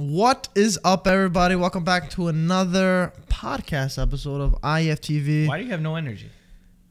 [0.00, 1.56] What is up, everybody?
[1.56, 5.46] Welcome back to another podcast episode of IFTV.
[5.46, 6.30] Why do you have no energy?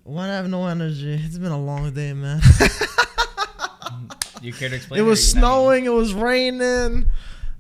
[0.04, 1.20] Why do I have no energy?
[1.26, 2.40] It's been a long day, man.
[4.44, 5.00] You care to explain?
[5.00, 5.86] it was snowing.
[5.86, 7.06] It was raining.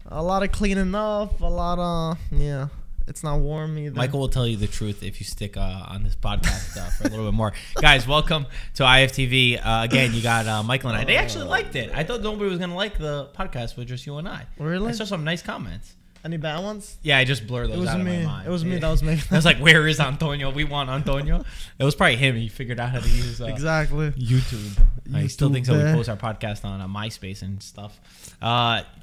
[0.05, 1.41] A lot of cleaning up.
[1.41, 2.67] A lot of yeah.
[3.09, 3.95] It's not warm either.
[3.95, 7.07] Michael will tell you the truth if you stick uh, on this podcast uh, for
[7.07, 7.53] a little bit more.
[7.81, 8.45] Guys, welcome
[8.75, 9.59] to IFTV.
[9.65, 11.05] Uh, again, you got uh, Michael and I.
[11.05, 11.91] They actually liked it.
[11.91, 14.45] I thought nobody was gonna like the podcast with just you and I.
[14.59, 14.89] Really?
[14.89, 15.95] I saw some nice comments.
[16.23, 16.97] Any bad ones?
[17.01, 18.17] Yeah, I just blurred those It was out me.
[18.17, 18.47] of my mind.
[18.47, 19.23] It was me that was making.
[19.31, 20.51] I was like, "Where is Antonio?
[20.51, 21.43] We want Antonio."
[21.79, 22.35] It was probably him.
[22.35, 24.11] He figured out how to use uh, exactly.
[24.11, 24.85] YouTube.
[25.15, 25.77] I still think so.
[25.77, 27.99] We post our podcast on uh, MySpace and stuff.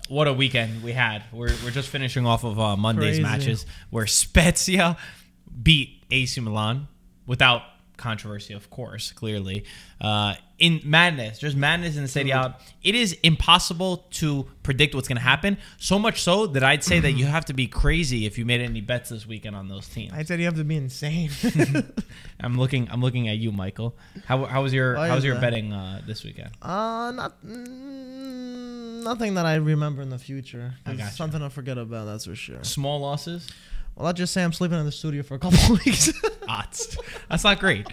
[0.08, 1.24] What a weekend we had.
[1.32, 3.22] We're, we're just finishing off of uh, Monday's Crazy.
[3.22, 4.96] matches where Spezia
[5.62, 6.88] beat AC Milan
[7.26, 7.62] without
[7.96, 9.64] controversy, of course, clearly.
[10.00, 12.56] Uh, in madness, there's madness in the Serie A.
[12.82, 15.58] It is impossible to predict what's going to happen.
[15.78, 18.60] So much so that I'd say that you have to be crazy if you made
[18.60, 20.12] any bets this weekend on those teams.
[20.14, 21.30] I said you have to be insane.
[22.40, 22.88] I'm looking.
[22.90, 23.96] I'm looking at you, Michael.
[24.26, 25.40] How, how was your How was your that?
[25.40, 26.50] betting uh, this weekend?
[26.62, 28.05] Uh, not mm,
[29.06, 30.74] nothing that I remember in the future.
[30.84, 31.14] I It's gotcha.
[31.14, 32.62] Something to forget about, that's for sure.
[32.62, 33.48] Small losses.
[33.94, 36.12] Well, let's just say I'm sleeping in the studio for a couple of weeks.
[36.46, 37.86] That's not great.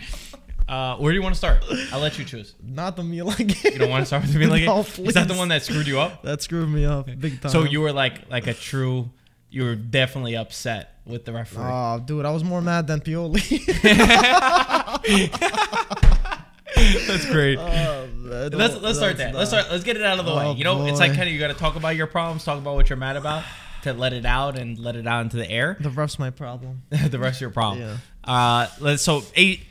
[0.67, 1.63] Uh, where do you want to start?
[1.91, 2.55] I'll let you choose.
[2.61, 3.73] not the Milan game.
[3.73, 4.65] You don't want to start with the Milan game?
[4.67, 5.37] No, Is that the please.
[5.37, 6.23] one that screwed you up?
[6.23, 7.51] That screwed me up big time.
[7.51, 9.09] So you were like like a true.
[9.49, 11.63] You were definitely upset with the referee.
[11.63, 13.43] Oh, dude, I was more mad than Pioli.
[17.07, 17.59] that's great.
[17.59, 19.31] Oh, man, let's let's start that.
[19.31, 19.33] there.
[19.33, 19.67] Let's start.
[19.69, 20.45] Let's get it out of the way.
[20.45, 21.17] Oh, You know, it's like boy.
[21.17, 23.43] kind of you got to talk about your problems, talk about what you're mad about,
[23.83, 25.77] to let it out and let it out into the air.
[25.79, 26.83] The ref's my problem.
[26.89, 27.81] the rest of your problem.
[27.81, 27.97] Yeah.
[28.23, 29.65] Uh, let's so eight.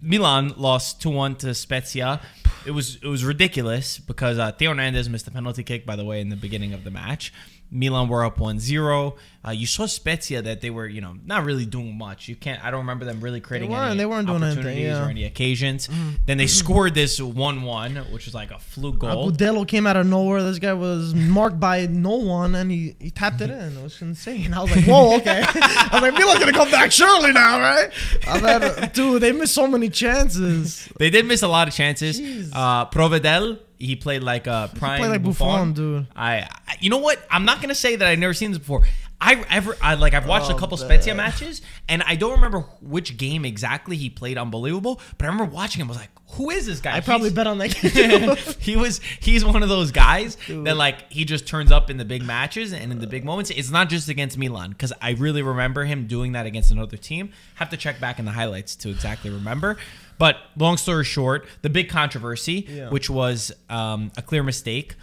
[0.00, 2.20] Milan lost two one to Spezia.
[2.64, 6.04] It was it was ridiculous because uh, Theo Hernandez missed a penalty kick by the
[6.04, 7.32] way in the beginning of the match.
[7.70, 9.16] Milan were up 1-0.
[9.46, 12.26] Uh, you saw Spezia that they were, you know, not really doing much.
[12.28, 12.64] You can't.
[12.64, 14.94] I don't remember them really creating weren't- any they weren't doing anything, yeah.
[14.94, 15.06] Mm-hmm.
[15.06, 15.88] or any occasions.
[16.26, 19.30] Then they scored this one-one, which was like a fluke goal.
[19.30, 20.42] Agudelo came out of nowhere.
[20.42, 23.76] This guy was marked by no one, and he, he tapped it in.
[23.76, 24.52] It was insane.
[24.52, 25.44] I was like, whoa, okay.
[25.54, 27.90] I was like, Milan's gonna come back surely now, right?
[28.26, 30.88] I thought, dude, they missed so many chances.
[30.98, 32.20] They did miss a lot of chances.
[32.20, 32.50] Jeez.
[32.52, 36.06] Uh, Provedel, he played like uh, a prime played like Buffon, dude.
[36.16, 37.24] I, I, you know what?
[37.30, 38.82] I'm not gonna say that I've never seen this before.
[39.18, 40.86] I ever, I like, I've watched a Oh, couple man.
[40.86, 45.00] Spezia matches, and I don't remember which game exactly he played unbelievable.
[45.16, 45.86] But I remember watching him.
[45.88, 46.94] I was like, who is this guy?
[46.94, 47.72] I probably bet on that
[48.60, 50.66] he was he's one of those guys Dude.
[50.66, 53.50] that like he just turns up in the big matches and in the big moments.
[53.50, 57.30] It's not just against Milan because I really remember him doing that against another team.
[57.54, 59.78] Have to check back in the highlights to exactly remember.
[60.18, 62.88] But long story short, the big controversy, Yeah.
[62.90, 64.94] which was um, a clear mistake.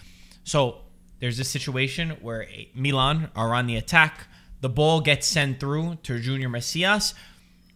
[0.43, 0.77] So
[1.19, 4.27] there's this situation where Milan are on the attack.
[4.61, 7.13] The ball gets sent through to Junior Messias.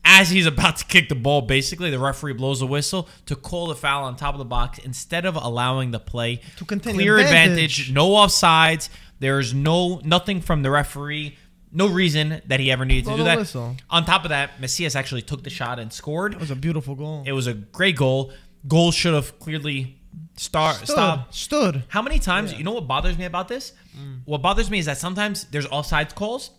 [0.03, 3.67] As he's about to kick the ball, basically, the referee blows a whistle to call
[3.67, 7.17] the foul on top of the box instead of allowing the play To continue clear
[7.17, 7.79] advantage.
[7.81, 8.89] advantage, no offsides.
[9.19, 11.35] There's no nothing from the referee,
[11.77, 13.37] no reason that he ever needed to do that.
[13.37, 13.75] whistle.
[13.89, 16.33] On top of that, Messias actually took the shot and scored.
[16.33, 17.23] It was a beautiful goal.
[17.25, 18.33] It was a great goal.
[18.67, 19.99] Goal should have clearly
[20.35, 20.87] star Stood.
[20.89, 21.35] stopped.
[21.35, 21.83] Stood.
[21.89, 22.53] How many times?
[22.53, 23.73] You know what bothers me about this?
[23.95, 24.21] Mm.
[24.25, 26.49] What bothers me is that sometimes there's offsides calls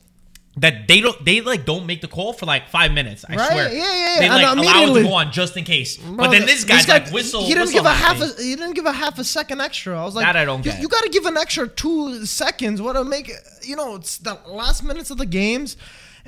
[0.57, 3.25] that they don't they like don't make the call for like five minutes.
[3.29, 3.51] I Right?
[3.51, 3.73] swear.
[3.73, 4.21] Yeah, yeah, yeah.
[4.21, 5.97] They like And allow it to go on just in case.
[5.99, 7.43] but then this guy's guy- like whistle.
[7.43, 8.21] He didn't whistle give a half.
[8.21, 10.01] A, he didn't give a half a second extra.
[10.01, 10.81] I was like, That I don't you, get.
[10.81, 12.83] You got to give an extra two seconds.
[12.83, 13.31] What to make?
[13.63, 15.77] You know, it's the last minutes of the games,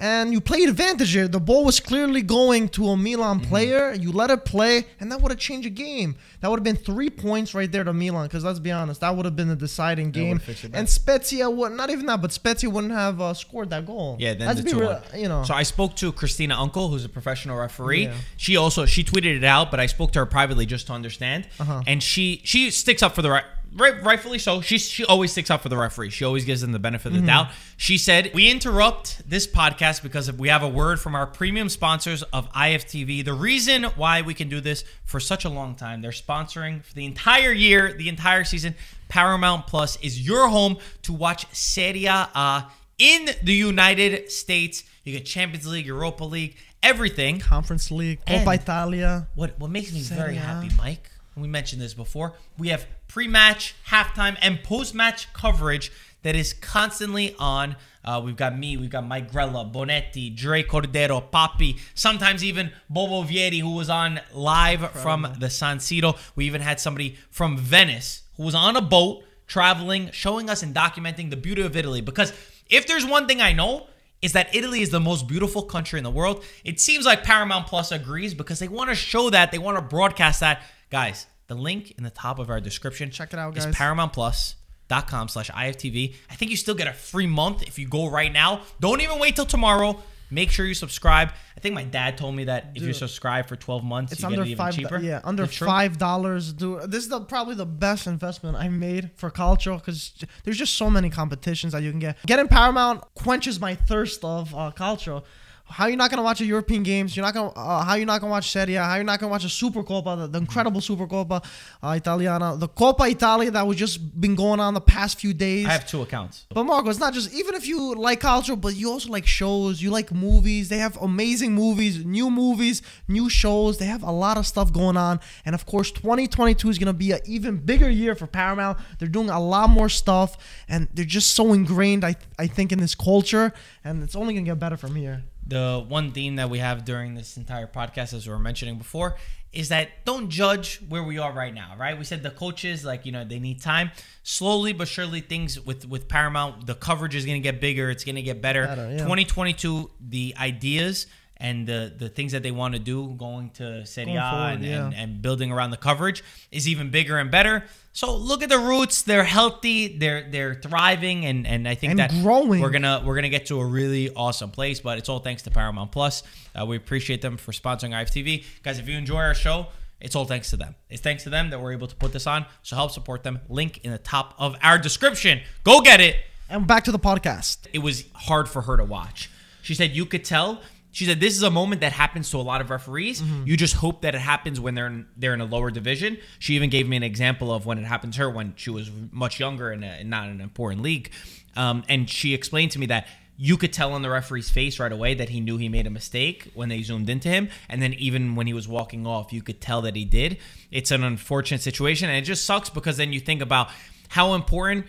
[0.01, 1.29] and you played advantage here.
[1.29, 3.49] The ball was clearly going to a Milan Mm-hmm.
[3.49, 3.93] player.
[3.93, 6.17] You let it play, and that would have changed the game.
[6.41, 8.27] That would have been three points right there to Milan.
[8.27, 10.31] Because let's be honest, that would have been the deciding game.
[10.31, 10.79] would've fixed it back.
[10.79, 14.17] And Spezia would not even that, but Spezia wouldn't have uh, scored that goal.
[14.19, 15.03] Yeah, then Let's the two real.
[15.15, 18.05] You know, So I spoke to Christina Unkel, who's a professional referee.
[18.05, 18.15] Yeah.
[18.37, 21.47] She also she tweeted it out, but I spoke to her privately just to understand.
[21.61, 21.83] Uh-huh.
[21.87, 23.45] And she she sticks up for the right.
[23.73, 24.61] Right, rightfully so.
[24.61, 26.11] She she always sticks up for the referee.
[26.11, 27.27] She always gives them the benefit of Mm-hmm.
[27.27, 27.49] the doubt.
[27.77, 32.23] She said, "We interrupt this podcast because we have a word from our premium sponsors
[32.25, 33.25] of IFTV.
[33.25, 36.95] The reason why we can do this for such a long time, they're sponsoring for
[36.95, 38.75] the entire year, the entire season.
[39.09, 42.67] Paramount Plus is your home to watch Serie A
[42.99, 44.85] in the United States.
[45.05, 47.39] You get Champions League, Europa League, everything.
[47.41, 49.29] Conference League, Coppa Italia.
[49.35, 50.41] What what makes me very Serie A.
[50.41, 51.09] happy, Mike?
[51.41, 52.35] We mentioned this before.
[52.59, 55.91] We have pre-match, halftime, and post-match coverage
[56.23, 57.77] that is constantly on.
[58.05, 63.23] Uh, we've got me, we've got Mike Grella, Bonetti, Dre Cordero, Papi, sometimes even Bobo
[63.23, 66.19] Vieri, who was on live from the San Siro.
[66.37, 70.75] We even had somebody from Venice who was on a boat traveling, showing us and
[70.75, 72.33] documenting the beauty of Italy because
[72.71, 73.89] If there's one thing I know,
[74.23, 76.45] is that Italy is the most beautiful country in the world.
[76.65, 79.83] It seems like Paramount Plus agrees because they want to show that, they want to
[79.83, 80.63] broadcast that.
[80.91, 83.11] Guys, the link in the top of our description.
[83.11, 83.75] Check it out, Is guys.
[83.75, 86.15] paramountplus.com slash IFTV.
[86.31, 88.63] I think you still get a free month if you go right now.
[88.81, 90.01] Don't even wait till tomorrow.
[90.33, 91.31] Make sure you subscribe.
[91.57, 94.29] I think my dad told me that if you subscribe for 12 months, It's you
[94.29, 94.75] under get it even five.
[94.77, 94.99] cheaper.
[94.99, 95.67] Yeah, under Is it true?
[95.67, 96.53] five dollars.
[96.53, 100.15] Dude, this is the, probably the best investment I made for culture because
[100.45, 102.17] there's just so many competitions that you can get.
[102.27, 105.23] Getting Paramount quenches my thirst of uh, culture.
[105.71, 107.17] How you not gonna watch a European games?
[107.17, 107.51] You're not gonna.
[107.51, 108.83] Uh, how you not gonna watch Serie A?
[108.83, 111.45] How you not gonna watch a Supercoppa, the, the incredible Supercoppa
[111.83, 115.67] uh, Italiana, the Coppa Italia that was just been going on the past few days.
[115.67, 116.47] I have two accounts.
[116.51, 119.81] But Marco, it's not just even if you like culture, but you also like shows,
[119.81, 120.69] you like movies.
[120.69, 123.79] They have amazing movies, new movies, new shows.
[123.79, 125.21] They have a lot of stuff going on.
[125.45, 128.79] And of course, 2022 is going to be an even bigger year for Paramount.
[128.99, 130.37] They're doing a lot more stuff
[130.69, 133.53] and they're just so ingrained I I think in this culture
[133.85, 135.23] and it's only going to get better from here.
[135.47, 139.17] The one theme that we have during this entire podcast, as we were mentioning before,
[139.53, 141.99] is that don't judge where we are right now, right?
[141.99, 143.91] We said the coaches, like, you know, they need time.
[144.23, 148.05] Slowly but surely, things with, with Paramount, the coverage is going to get bigger, it's
[148.05, 148.67] going to get better.
[148.67, 148.99] Better, yeah.
[148.99, 151.07] 2022, the ideas
[151.41, 154.53] and the, the things that they want to do going to Serie Going A forward,
[154.53, 154.85] and, yeah.
[154.85, 156.23] and, and building around the coverage
[156.53, 157.65] is even bigger and better.
[157.93, 161.99] So look at the roots; they're healthy, they're they're thriving, and and I think And
[161.99, 162.61] that growing.
[162.61, 164.81] we're gonna we're gonna get to a really awesome place.
[164.81, 166.23] But it's all thanks to Paramount Plus.
[166.59, 168.79] Uh, we appreciate them for sponsoring IFTV, guys.
[168.79, 169.67] If you enjoy our show,
[170.01, 170.77] it's all thanks to them.
[170.89, 172.47] It's thanks to them that we're able to put this on.
[172.63, 173.41] So help support them.
[173.49, 175.41] Link in the top of our description.
[175.65, 176.17] Go get it.
[176.49, 177.67] And back to the podcast.
[177.73, 179.31] It was hard for her to watch.
[179.63, 180.63] She said you could tell.
[180.93, 183.23] She said this is a moment that happens to a lot of referees.
[183.45, 186.19] You just hope that it happens when they're in, they're in a lower division.
[186.39, 188.91] She even gave me an example of when it happened to her when she was
[189.13, 191.11] much younger and, and not in an important league.
[191.57, 193.07] Um, and she explained to me that
[193.37, 195.91] you could tell on the referee's face right away that he knew he made a
[195.91, 197.49] mistake when they zoomed into him.
[197.71, 200.37] And then even when he was walking off, you could tell that he did.
[200.71, 202.11] It's an unfortunate situation.
[202.11, 203.69] And it just sucks because then you think about
[204.09, 204.87] how important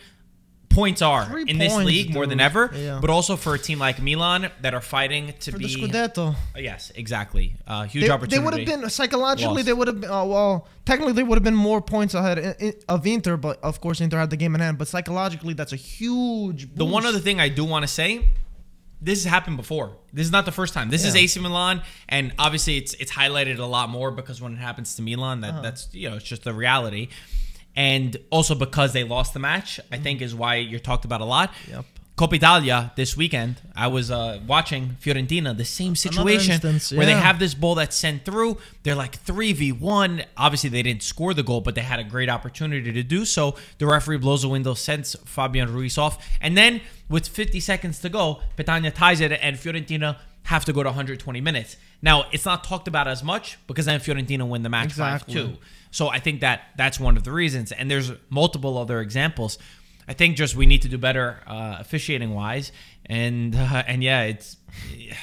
[0.72, 3.00] points are Three in this points, league more than ever, Yeah.
[3.02, 5.66] but also for a team like Milan that are fighting to For be.
[5.68, 6.36] the Scudetto.
[6.58, 7.54] Yes, exactly.
[7.68, 8.38] Uh, huge They, opportunity.
[8.38, 9.54] they would have been psychologically.
[9.56, 9.66] Lost.
[9.66, 10.10] They would have been.
[10.10, 13.80] Uh, well, technically, they would have been more points ahead i- of Inter, but of
[13.82, 14.78] course, Inter had the game in hand.
[14.78, 16.68] But psychologically, that's a huge.
[16.76, 18.26] The one other thing I do want to say,
[19.04, 19.98] this has happened before.
[20.14, 20.90] This is not the first time.
[20.90, 24.60] This is AC Milan, and obviously it's it's highlighted a lot more because when it
[24.60, 25.54] happens to Milan, Uh-huh.
[25.54, 27.08] that that's you know it's just the reality,
[27.76, 31.26] and also because they lost the match, I think is why you're talked about a
[31.26, 31.54] lot.
[31.70, 31.86] Yep.
[32.18, 37.14] Coppa Italia this weekend, I was uh, watching Fiorentina, the same situation instance, where they
[37.14, 38.58] have this ball that's sent through.
[38.84, 40.26] They're like 3v1.
[40.38, 43.56] Obviously, they didn't score the goal, but they had a great opportunity to do so.
[43.80, 46.24] The referee blows the window, sends Fabian Ruiz off.
[46.42, 50.84] And then, with 50 seconds to go, Petagna ties it, and Fiorentina have to go
[50.84, 51.76] to 120 minutes.
[52.02, 55.36] Now, it's not talked about as much because then Fiorentina win the match Exactly.
[55.36, 55.58] 5 2.
[55.92, 57.72] So I think that that's one of the reasons.
[57.72, 59.58] And there's multiple other examples.
[60.08, 62.72] I think just we need to do better uh, officiating wise.
[63.06, 64.58] And, uh, and yeah, it's,
[64.92, 65.16] it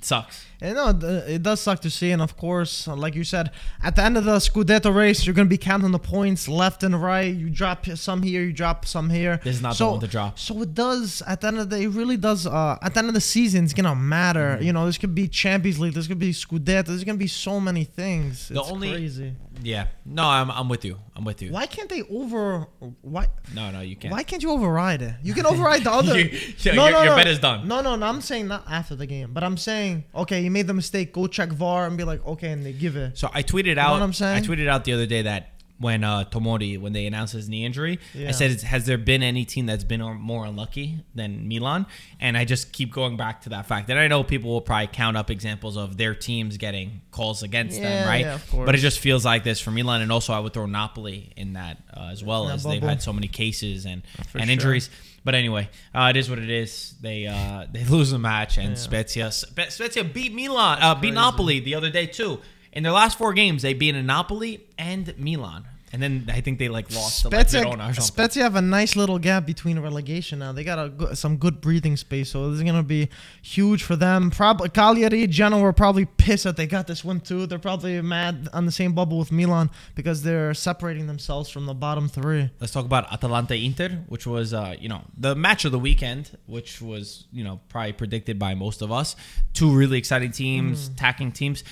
[0.00, 0.46] sucks.
[0.60, 0.88] And no,
[1.26, 3.50] it does suck to see, and of course, uh, like you said,
[3.82, 7.00] at the end of the Scudetto race, you're gonna be counting the points left and
[7.02, 7.34] right.
[7.34, 9.40] You drop some here, you drop some here.
[9.44, 10.38] This is not the so, one to drop.
[10.38, 11.22] So it does.
[11.26, 12.46] At the end of the, day, it really does.
[12.46, 14.54] Uh, at the end of the season, it's gonna matter.
[14.54, 14.62] Mm-hmm.
[14.64, 15.92] You know, this could be Champions League.
[15.92, 16.86] This could be Scudetto.
[16.86, 18.48] There's gonna be so many things.
[18.48, 19.34] The it's only- crazy.
[19.62, 19.86] Yeah.
[20.04, 20.98] No, I'm, I'm with you.
[21.14, 21.52] I'm with you.
[21.52, 22.66] Why can't they over?
[23.02, 23.28] Why?
[23.54, 24.10] No, no, you can't.
[24.12, 25.14] Why can't you override it?
[25.22, 26.18] You can override the other.
[26.18, 27.68] You- yeah, your- your bet is done.
[27.68, 28.06] No, no, no.
[28.06, 31.12] I'm saying not after the game, but I'm saying okay, you made the mistake.
[31.12, 33.16] Go check VAR and be like, okay, and they give it.
[33.18, 33.84] So I tweeted out.
[33.84, 34.44] You know what I'm saying?
[34.44, 37.64] I tweeted out the other day that when uh, Tomori, when they announced his knee
[37.64, 41.86] injury, I said, "Has there been any team that's been more unlucky than Milan?"
[42.20, 43.90] And I just keep going back to that fact.
[43.90, 47.80] And I know people will probably count up examples of their teams getting calls against
[47.80, 48.20] them, right?
[48.24, 48.38] yeah.
[48.52, 51.54] But it just feels like this for Milan, and also I would throw Napoli in
[51.54, 54.52] that uh, as well, That as they've had so many cases and For and sure.
[54.52, 54.90] injuries.
[55.24, 56.94] But anyway, uh, it is what it is.
[57.00, 58.74] They uh, they lose the match, and Yeah.
[58.74, 61.14] Spezia Spezia beat Milan, uh, beat.
[61.14, 62.40] Napoli the other day too.
[62.74, 66.68] In their last four games, they beat Napoli and Milan, and then I think they
[66.68, 68.02] like lost to like Verona or something.
[68.02, 70.50] Spezia have a nice little gap between relegation now.
[70.50, 73.08] They got a good, some good breathing space, so this is gonna be
[73.42, 74.28] huge for them.
[74.32, 77.46] Probably Cagliari, Genoa were probably pissed that they got this one too.
[77.46, 81.74] They're probably mad on the same bubble with Milan because they're separating themselves from the
[81.74, 82.50] bottom three.
[82.58, 86.36] Let's talk about Atalanta Inter, which was uh, you know the match of the weekend,
[86.46, 89.14] which was you know probably predicted by most of us.
[89.52, 90.94] Two really exciting teams, Mm.
[90.94, 91.62] attacking teams,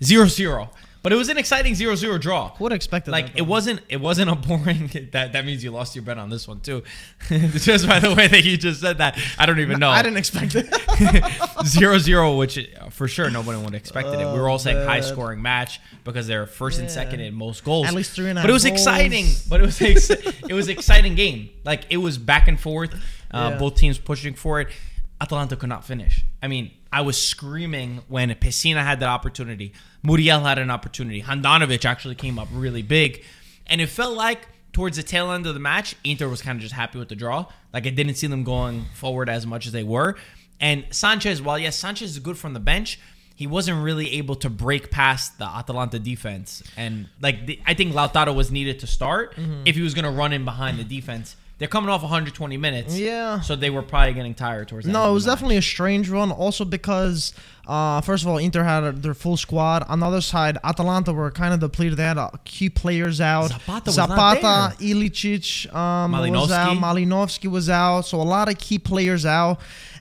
[0.00, 0.68] 0-0.
[1.02, 2.50] But it was an exciting 0-0 draw.
[2.56, 3.38] Who would have expected Like that?
[3.38, 6.48] it wasn't it wasn't a boring that that means you lost your bet on this
[6.48, 6.82] one too.
[7.28, 9.16] just by the way that you just said that.
[9.38, 9.88] I don't even know.
[9.88, 10.66] I didn't expect it.
[11.64, 14.26] zero zero, which uh, for sure nobody would have expected it.
[14.32, 17.62] We were all saying Oh, high scoring match because they're first and second in most
[17.62, 17.86] goals.
[17.86, 18.72] At least three and a But it was goals.
[18.80, 19.26] exciting.
[19.48, 21.50] But it was ex- it was exciting game.
[21.64, 22.94] Like it was back and forth.
[23.30, 23.58] Uh, Yeah.
[23.58, 24.68] Both teams pushing for it.
[25.20, 26.24] Atalanta could not finish.
[26.42, 29.72] I mean, I was screaming when Pessina had that opportunity.
[30.02, 31.20] Muriel had an opportunity.
[31.22, 33.22] Handanovic actually came up really big,
[33.66, 34.40] and it felt like
[34.72, 37.14] towards the tail end of the match, Inter was kind of just happy with the
[37.14, 37.46] draw.
[37.74, 40.16] Like I didn't see them going forward as much as they were.
[40.60, 42.98] And Sanchez, while yes, Sanchez is good from the bench,
[43.34, 46.62] he wasn't really able to break past the Atalanta defense.
[46.78, 49.62] And like the, I think Lautaro was needed to start Mm-hmm.
[49.66, 51.36] if he was going to run in behind the defense.
[51.58, 52.98] They're coming off 120 minutes.
[52.98, 53.40] Yeah.
[53.40, 56.10] So they were probably getting tired towards the end No, it was definitely a strange
[56.10, 56.30] run.
[56.30, 57.32] Also because,
[57.66, 59.82] uh, first of all, Inter had their full squad.
[59.88, 61.96] On the other side, Atalanta were kind of depleted.
[61.96, 63.48] They had uh, key players out.
[63.48, 66.76] Zapata Zapata, Ilicic um, was out.
[66.76, 68.02] Malinovskyi was out.
[68.02, 69.58] So a lot of key players out.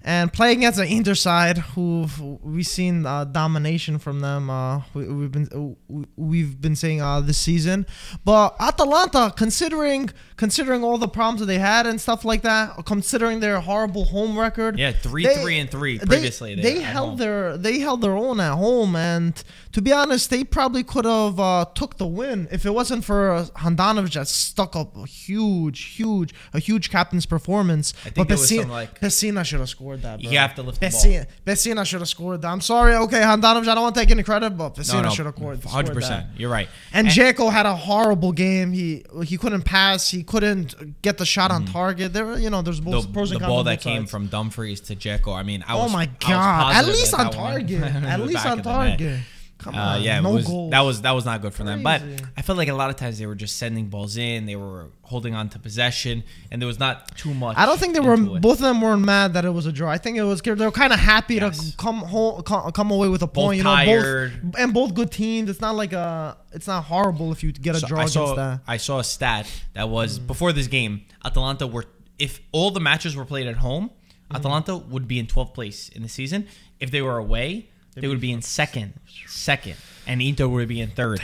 [0.07, 2.07] And playing against the Inter side, who
[2.43, 4.51] we've seen uh, domination from them.
[4.51, 7.87] Uh, we, we've been we- we've been saying uh, this season,
[8.23, 13.39] but Atalanta, considering considering all the problems that they had and stuff like that, considering
[13.39, 16.53] their horrible home record, Yeah, three, they- three, and three they- previously.
[16.53, 17.17] They, at held home.
[17.17, 19.33] their they held their own at home, and
[19.71, 23.31] to be honest, they probably could have uh, took the win if it wasn't for
[23.31, 27.93] uh, Handanovic that stuck up a huge, huge, a huge captain's performance.
[28.05, 30.21] I think but was like- Pessina should have scored that.
[30.21, 30.31] Bro.
[30.31, 30.99] You have to lift the ball.
[31.01, 32.47] Pessina, Pessina should have scored that.
[32.49, 32.95] I'm sorry.
[32.95, 35.35] Okay, Handanovic, I don't want to take any credit, but No, Pessina no, should have
[35.35, 35.59] scored.
[35.61, 36.27] scored Hundred percent.
[36.37, 36.67] You're right.
[36.93, 38.71] And Dzeko had a horrible game.
[38.71, 40.09] He he couldn't pass.
[40.09, 42.13] He couldn't get the shot on target.
[42.13, 42.91] There, were, you know, there's Mm-hmm.
[42.91, 43.49] the, both pros the and cons.
[43.49, 45.35] ball that came from Dumfries to Dzeko.
[45.35, 46.75] I mean, I Oh was, my god!
[46.75, 47.81] At least on target.
[47.81, 48.99] At least on of the net.
[48.99, 49.19] target.
[49.65, 50.69] Come on, Uh, yeah, no was, goals.
[50.71, 51.81] that was that was not good for them.
[51.81, 52.03] But
[52.37, 54.45] I felt like a lot of times they were just sending balls in.
[54.45, 57.57] They were holding on to possession, and there was not too much.
[57.57, 58.13] I don't think they were.
[58.13, 58.41] it.
[58.41, 59.89] Both of them weren't mad that it was a draw.
[59.89, 60.41] I think it was.
[60.41, 61.71] They were kind of happy Yes.
[61.71, 63.57] to come home, come, away with a Both point.
[63.57, 64.51] You know, tired.
[64.51, 65.49] both and both good teams.
[65.49, 66.37] It's not like a.
[66.53, 68.59] It's not horrible if you get a So draw I against saw that.
[68.67, 71.01] I saw a stat that was before this game.
[71.25, 71.85] Atalanta were
[72.19, 73.89] if all the matches were played at home,
[74.25, 74.37] Mm-hmm.
[74.37, 76.47] Atalanta would be in 12th place in the season.
[76.79, 78.93] If they were away, they would be in second,
[79.27, 79.75] second,
[80.07, 81.21] and Inter would be in third.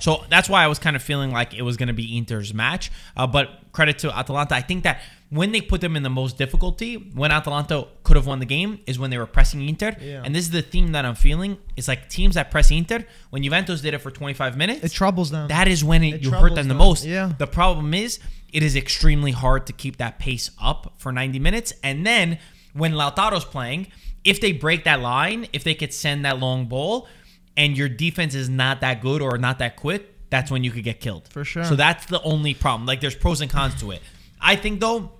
[0.00, 2.52] So that's why I was kind of feeling like it was going to be Inter's
[2.54, 2.90] match.
[3.16, 4.54] Uh, but credit to Atalanta.
[4.54, 8.26] I think that when they put them in the most difficulty, when Atalanta could have
[8.26, 9.94] won the game, is when they were pressing Inter.
[10.00, 10.22] Yeah.
[10.24, 11.58] And this is the theme that I'm feeling.
[11.76, 13.04] It's like teams that press Inter.
[13.30, 15.48] When Juventus did it for 25 minutes, It troubles them.
[15.48, 17.04] that is when it, It you hurt troubles them the most.
[17.04, 17.32] yeah.
[17.38, 18.18] The problem is
[18.52, 21.74] it is extremely hard to keep that pace up for 90 minutes.
[21.84, 22.38] And then
[22.72, 23.88] when Lautaro's playing,
[24.24, 27.08] if they break that line, if they could send that long ball,
[27.56, 30.84] and your defense is not that good or not that quick, that's when you could
[30.84, 31.28] get killed.
[31.28, 31.64] For sure.
[31.64, 32.86] So that's the only problem.
[32.86, 34.00] Like there's pros and cons to it.
[34.40, 35.12] I think though.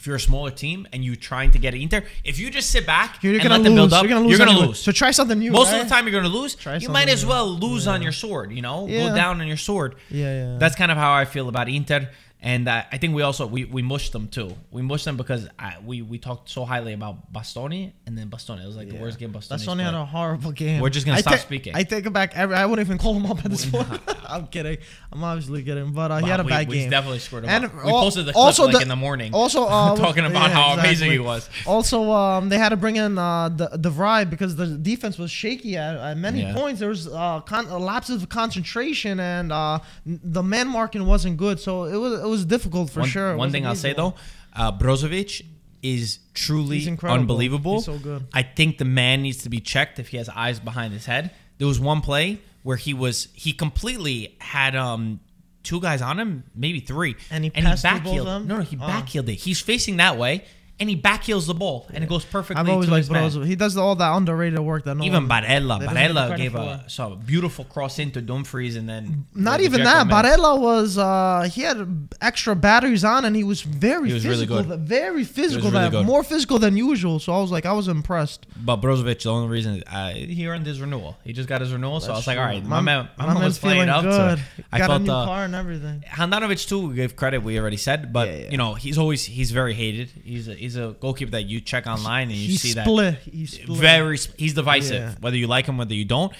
[0.00, 2.86] If you're a smaller team and you're trying to get Inter, if you just sit
[2.86, 3.64] back You're and gonna let lose.
[3.64, 4.38] them build up, you're gonna lose.
[4.38, 4.66] gonna anyway.
[4.68, 4.78] lose.
[4.78, 5.50] So try something new.
[5.50, 5.80] Most right?
[5.80, 6.54] of the time, you're going to lose.
[6.54, 8.52] Try you might as well lose on your sword.
[8.52, 9.08] You know, Yeah.
[9.08, 9.96] go down on your sword.
[10.08, 10.58] Yeah, yeah.
[10.60, 13.64] That's kind of how I feel about Inter, and uh, I think we also we,
[13.64, 14.54] we mushed them too.
[14.70, 18.62] We mushed them because I, we we talked so highly about Bastoni, and then Bastoni.
[18.62, 19.48] It was like the worst game Bastoni.
[19.48, 20.80] That's only had a horrible game.
[20.80, 21.74] We're just gonna I stop ta- speaking.
[21.74, 22.36] I take it back.
[22.36, 23.88] Every, I wouldn't even call him up at this point.
[24.28, 24.78] I'm kidding.
[25.12, 25.92] I'm obviously kidding.
[25.92, 26.90] But uh, he had a we, bad we game.
[26.90, 27.50] definitely scored him.
[27.50, 27.74] And up.
[27.74, 29.34] We al- posted the clip also like the- in the morning.
[29.34, 31.12] Also, uh, talking about yeah, how amazing exactly.
[31.14, 31.50] he was.
[31.66, 35.30] Also, um, they had to bring in uh, the de Vrij because the defense was
[35.32, 36.54] shaky at, at many Yeah.
[36.54, 36.78] points.
[36.78, 41.36] There was uh, con- uh, lapses of concentration, and uh, n- the man marking wasn't
[41.36, 41.58] good.
[41.58, 43.32] So it was it was difficult for one, sure.
[43.32, 44.14] It One thing I'll say though,
[44.54, 45.44] uh, Brozovic
[45.82, 47.76] is truly unbelievable.
[47.76, 48.26] He's so good.
[48.32, 51.30] I think the man needs to be checked if he has eyes behind his head.
[51.58, 55.20] There was one play where he was he completely had um
[55.62, 58.24] two guys on him, maybe three, And he and he passed through both of backheeled.
[58.24, 58.46] them?
[58.48, 58.80] No, no, he Oh.
[58.80, 59.34] backheeled it.
[59.34, 60.44] He's facing that way,
[60.80, 62.60] and he backheels the ball, and it goes perfectly.
[62.60, 63.46] I've always to liked his man.
[63.46, 66.16] He does all that underrated work that no Even one, Barella, they don't give him
[66.16, 70.06] Barella gave a, so a beautiful cross into Dumfries, and then Not even that.
[70.06, 70.24] man.
[70.24, 74.46] Barella was uh he had extra batteries on and he was very He was really
[74.46, 74.62] physical.
[74.62, 74.80] good.
[74.80, 75.70] Very physical.
[75.70, 76.06] really that- good.
[76.06, 77.18] More physical than usual.
[77.18, 78.46] So I was like, I was impressed.
[78.56, 82.00] But Brozovic, the only reason uh, he earned his renewal, he just got his renewal.
[82.00, 84.02] so I was like, all right, my, man, my, man was feeling up.
[84.04, 84.38] good.
[84.38, 86.04] So I Got a new uh, car and everything.
[86.06, 86.88] Handanovic too.
[86.88, 87.42] We gave credit.
[87.42, 88.50] We already said, but Yeah, yeah.
[88.50, 90.10] you know, he's always he's very hated.
[90.24, 93.14] He's a, he's a goalkeeper that you check online and you He see split.
[93.20, 93.66] He split.
[93.68, 95.00] that very he's divisive.
[95.02, 95.14] Yeah.
[95.20, 96.32] Whether you like him, whether you don't,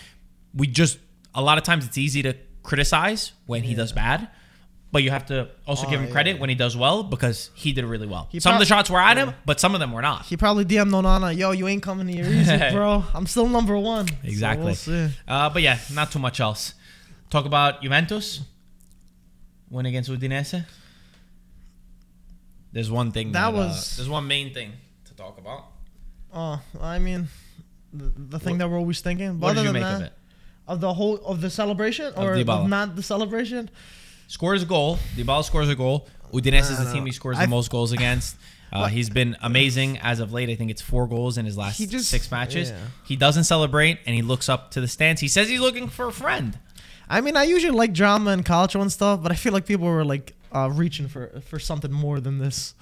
[0.54, 0.98] we just
[1.34, 4.28] a lot of times it's easy to criticize when he does bad.
[4.90, 6.12] But you have to also Oh, give him yeah.
[6.12, 8.26] credit when he does well because he did really well.
[8.32, 10.24] He some of the shots were at him, but some of them were not.
[10.24, 13.04] He probably DM'd Onana, yo, you ain't coming here easy, bro.
[13.12, 14.08] I'm still number one.
[14.08, 14.64] So Exactly.
[14.64, 15.08] we'll see.
[15.26, 16.72] Uh, but yeah, not too much else.
[17.28, 18.40] Talk about Juventus.
[19.70, 20.64] Win against Udinese.
[22.72, 24.72] There's one thing that, That uh, was- there's one main thing
[25.06, 25.64] to talk about.
[26.32, 27.28] Oh, I mean,
[27.92, 29.40] the, the thing What- that we're always thinking.
[29.40, 30.12] What did you make that, of it?
[30.66, 32.64] Of the whole of the celebration or Dybala.
[32.64, 33.70] of not the celebration?
[34.26, 34.98] Scores a goal.
[35.16, 36.06] Dybala scores a goal.
[36.32, 37.04] Udinese is the team know.
[37.06, 38.36] he scores I- the most goals against.
[38.70, 40.50] Uh, he's been amazing as of late.
[40.50, 42.68] I think it's four goals in his last just- six matches.
[42.68, 42.76] yeah.
[43.06, 45.22] He doesn't celebrate and he looks up to the stands.
[45.22, 46.58] He says he's looking for a friend.
[47.08, 49.86] I mean, I usually like drama and culture and stuff, but I feel like people
[49.86, 52.74] were like uh, reaching for for something more than this.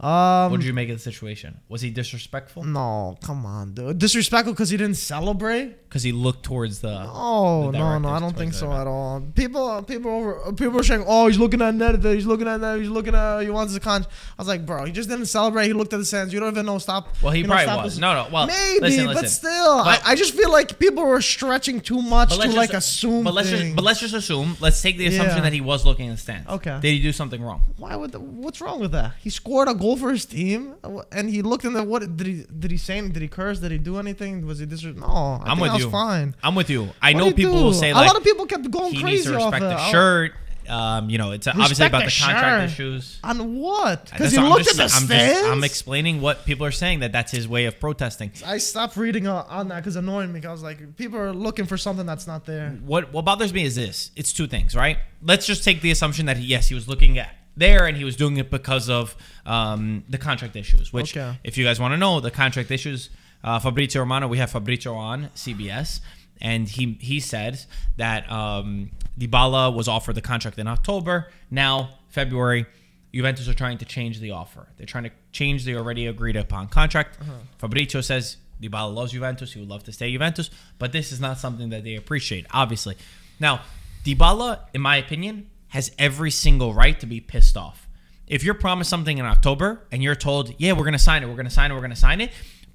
[0.00, 1.60] Um, What did you make of the situation?
[1.68, 2.64] Was he disrespectful?
[2.64, 3.98] no, come on, dude.
[3.98, 5.76] Disrespectful because he didn't celebrate.
[5.90, 7.04] Because he looked towards the.
[7.12, 9.20] Oh the no, no, I don't think so at all.
[9.34, 12.00] People, people, over, people were saying, "Oh, he's looking at net.
[12.04, 12.78] He's looking at net.
[12.78, 13.40] He's looking at.
[13.40, 14.06] He wants the con." I
[14.38, 15.66] was like, "Bro, he just didn't celebrate.
[15.66, 16.32] He looked at the sands.
[16.32, 16.78] You don't even know.
[16.78, 17.94] Stop." Well, he you know, probably stop was.
[17.94, 18.28] this- No, no.
[18.30, 22.00] Well, maybe, listen, but still, But- I, I just feel like people were stretching too
[22.00, 23.24] much to let's like just, assume.
[23.24, 24.56] But let's just but let's just assume.
[24.60, 25.42] Let's take the assumption Yeah.
[25.42, 26.48] that he was looking at the stands.
[26.48, 26.78] Okay.
[26.80, 27.62] Did he do something wrong?
[27.78, 28.12] Why would?
[28.12, 29.14] The, what's wrong with that?
[29.24, 32.16] He scored a goal for his team, uh, and he looked in the what?
[32.16, 32.44] Did he?
[32.56, 33.00] Did he say?
[33.00, 33.58] Did he curse?
[33.58, 34.46] Did he do anything?
[34.46, 34.84] Was he dis?
[34.84, 35.90] No, I I'm with that was you.
[35.90, 36.34] Fine.
[36.42, 36.90] I'm with you.
[37.02, 37.64] I What know people do?
[37.64, 39.76] will say a lot of people kept going he crazy needs to off respect it.
[39.76, 40.32] the shirt.
[40.68, 42.80] Um, you know, it's obviously about the, the contract shirt.
[42.80, 43.18] issues.
[43.24, 44.04] On what?
[44.08, 44.94] Because he what I'm looked just at the.
[44.94, 45.40] I'm stands.
[45.40, 48.30] just I'm explaining what people are saying that that's his way of protesting.
[48.46, 50.40] I stopped reading uh, on that because it annoyed me.
[50.40, 52.70] 'cause I was like, people are looking for something that's not there.
[52.84, 54.12] What what bothers me is this.
[54.14, 54.98] It's two things, right?
[55.22, 58.04] Let's just take the assumption that he, yes, he was looking at there and he
[58.04, 60.92] was doing it because of um, the contract issues.
[60.92, 61.36] Which, Okay.
[61.42, 63.10] if you guys want to know, the contract issues.
[63.42, 66.00] Uh, Fabrizio Romano, we have Fabrizio on CBS,
[66.40, 67.64] and he he said
[67.96, 71.30] that um, Dybala was offered the contract in October.
[71.50, 72.66] Now February,
[73.14, 74.68] Juventus are trying to change the offer.
[74.76, 77.18] They're trying to change the already agreed upon contract.
[77.58, 79.52] Fabrizio says Dybala loves Juventus.
[79.52, 82.96] He would love to stay Juventus, but this is not something that they appreciate, obviously.
[83.38, 83.62] Now,
[84.04, 87.88] Dybala, in my opinion, has every single right to be pissed off.
[88.26, 91.26] If you're promised something in October and you're told, "Yeah, we're going to sign it.
[91.26, 91.74] We're going to sign it.
[91.74, 92.30] We're going to sign it,"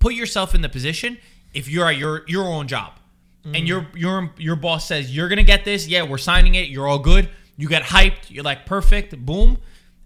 [0.06, 1.18] put yourself in the position
[1.52, 2.94] if you're at your your own job
[3.44, 3.68] and mm.
[3.68, 5.88] your your your boss says you're to get this.
[5.88, 6.70] Yeah, we're signing it.
[6.70, 7.28] You're all good.
[7.58, 8.30] You get hyped.
[8.30, 9.18] You're like perfect.
[9.26, 9.58] Boom,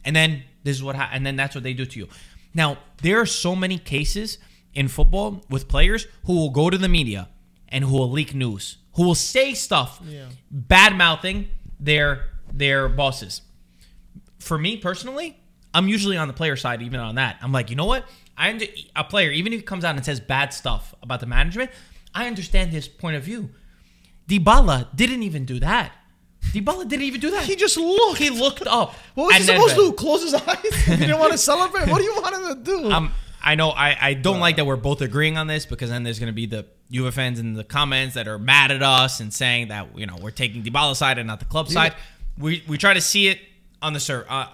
[0.05, 2.07] and then this is what ha- and then that's what they do to you.
[2.53, 4.37] Now there are so many cases
[4.73, 7.27] in football with players who will go to the media
[7.67, 10.27] and who will leak news, who will say stuff Yeah.
[10.49, 13.41] bad mouthing their their bosses.
[14.39, 15.35] For me personally,
[15.73, 17.37] I'm usually on the player side, even on that.
[17.41, 18.05] I'm like, you know what?
[18.39, 21.25] I under- a player, even if he comes out and says bad stuff about the
[21.25, 21.69] management,
[22.15, 23.49] I understand his point of view.
[24.27, 25.91] Dybala didn't even do that.
[26.53, 27.43] Dybala didn't even do that.
[27.43, 28.17] He just looked.
[28.17, 28.95] he looked up.
[29.13, 29.91] what was he supposed to do?
[29.91, 30.57] Close his eyes?
[30.85, 31.89] he didn't want to celebrate.
[31.89, 32.91] What do you want him to do?
[32.91, 36.03] Um, I know I, I don't like that we're both agreeing on this because then
[36.03, 39.19] there's going to be the Juve fans in the comments that are mad at us
[39.19, 41.93] and saying that you know we're taking Dybala side and not the club side.
[42.37, 43.39] We we try to see it
[43.81, 44.47] on the sur- uh,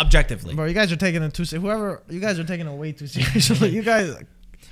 [0.00, 0.54] objectively.
[0.54, 1.68] Bro, you guys are taking it too seriously.
[1.68, 3.68] Whoever you guys are taking it way too seriously.
[3.76, 4.14] you guys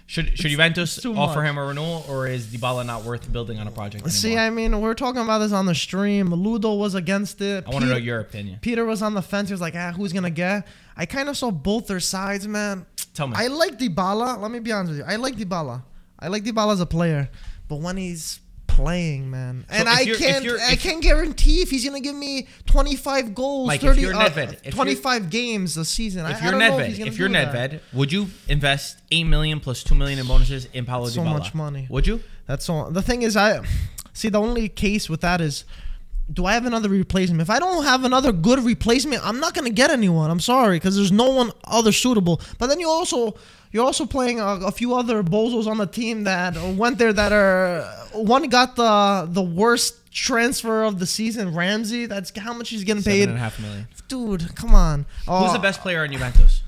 [0.06, 1.48] Should should Juventus offer much.
[1.48, 4.10] him a renewal or is Dybala not worth building on a project anymore?
[4.10, 4.36] see.
[4.38, 6.30] I mean, we're talking about this on the stream.
[6.34, 7.64] Ludo was against it.
[7.66, 8.58] I want to know your opinion.
[8.62, 9.48] Peter was on the fence.
[9.48, 10.66] He was like, ah, who's gonna get?
[10.96, 12.86] I kind of saw both their sides, man.
[13.14, 13.34] Tell me.
[13.36, 14.40] I like Dybala.
[14.40, 15.04] Let me be honest with you.
[15.06, 15.82] I like Dybala.
[16.18, 17.28] I like Dybala as a player,
[17.68, 18.40] but when he's
[18.82, 23.66] playing, man, and I can't, I can't guarantee if he's gonna give me 25 goals,
[23.66, 26.24] Like, if 30, you're uh, Nedved, if you're- 25 games a season.
[26.24, 27.70] I- if I you're don't know if Nedved, if you're do that.
[27.72, 31.38] Nedved, would you invest eight million plus two million in bonuses in Paulo So Dybala?
[31.38, 31.86] much money.
[31.90, 32.20] Would you?
[32.46, 32.90] That's all.
[32.90, 33.60] The thing is, I
[34.12, 35.64] see the only case with that is,
[36.32, 37.40] do I have another replacement?
[37.40, 40.30] If I don't have another good replacement, I'm not gonna get anyone.
[40.30, 42.40] I'm sorry, because there's no one other suitable.
[42.58, 43.34] But then you also
[43.72, 47.32] you're also playing a, a few other bozos on the team that went there that
[47.32, 51.54] are one got the the worst transfer of the season.
[51.54, 52.06] Ramsey.
[52.06, 53.28] That's how much he's getting Seven paid.
[53.28, 53.86] and a half million.
[54.08, 55.06] Dude, come on.
[55.26, 56.62] Who's Uh, the best player in Juventus?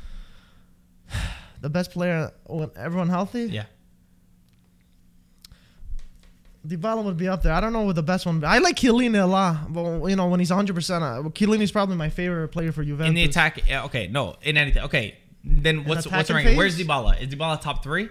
[1.63, 3.45] The best player when everyone healthy?
[3.45, 3.65] Yeah.
[6.67, 7.55] Dybala would be up there.
[7.55, 8.45] I don't know what the best one.
[8.45, 11.97] I like Chiellini a lot, but you know when he's 100, percent uh, Chiellini's probably
[11.97, 13.09] my favorite player for Juventus.
[13.09, 15.17] In the attack, okay, no, in anything, okay.
[15.45, 16.57] Then what's what's the ranking?
[16.57, 17.21] Where's Dybala?
[17.21, 18.09] Is Dybala top three?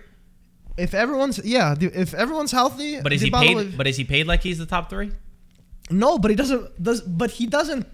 [0.77, 3.77] if everyone's yeah, if everyone's healthy, But is he paid?
[3.77, 5.11] But is he paid like he's the top three?
[5.91, 6.81] no, but he doesn't.
[6.81, 7.87] Does but he doesn't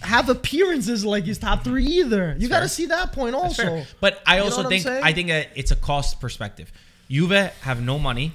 [0.00, 2.34] have appearances like he's top three either.
[2.38, 3.84] You got to see that point also.
[4.00, 4.86] But I You also think?
[4.86, 6.72] I think that it's a cost perspective.
[7.10, 7.30] Juve
[7.62, 8.32] have no money.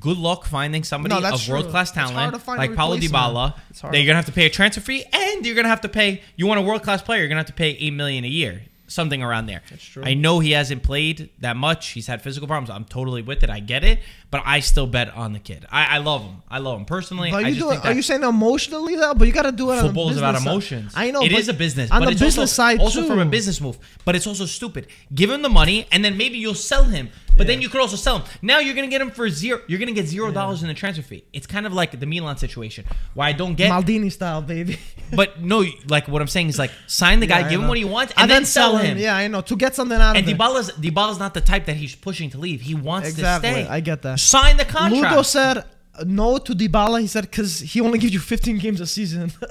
[0.00, 2.96] Good luck finding somebody No, of world class talent to find a like Paulo.
[2.96, 3.54] Dybala.
[3.80, 3.94] Hard.
[3.94, 6.22] They're gonna have to pay a transfer fee, and you're gonna have to pay.
[6.36, 7.20] You want a world class player?
[7.20, 8.62] You're gonna have to pay eight million a year.
[8.88, 9.62] Something around there.
[9.70, 10.02] That's true.
[10.04, 11.90] I know he hasn't played that much.
[11.90, 12.70] He's had physical problems.
[12.70, 13.50] I'm totally with it.
[13.50, 15.66] I get it, but I still bet on the kid.
[15.70, 16.42] I, I love him.
[16.50, 17.30] I love him personally.
[17.30, 19.14] But I you just do it, think are you saying emotionally though?
[19.14, 19.80] But you got to do it.
[19.80, 20.50] football on is the about business side.
[20.50, 20.92] emotions.
[20.96, 23.08] I know it is a business on but the it's business also, side also too.
[23.08, 23.78] from a business move.
[24.04, 24.86] But it's also stupid.
[25.14, 27.10] Give him the money, and then maybe you'll sell him.
[27.36, 28.26] But then you could also sell him.
[28.42, 29.60] Now you're gonna get him for zero.
[29.68, 31.24] You're gonna get zero dollars in the transfer fee.
[31.32, 32.84] It's kind of like the Milan situation.
[33.14, 34.78] Why I don't get Maldini style, baby.
[35.14, 37.78] But no, like what I'm saying is like sign the guy, Yeah, give him what
[37.78, 38.98] he wants, and, then, sell him.
[38.98, 40.32] Yeah, I know to get something out And of it.
[40.32, 42.60] And Dybala's Dybala's not the type that he's pushing to leave.
[42.60, 43.68] He wants Exactly, to stay.
[43.68, 44.17] I get that.
[44.18, 45.26] Sign the contract.
[45.26, 45.64] Said
[46.06, 47.00] no to Dybala.
[47.00, 49.32] He said because he only gives you 15 games a season.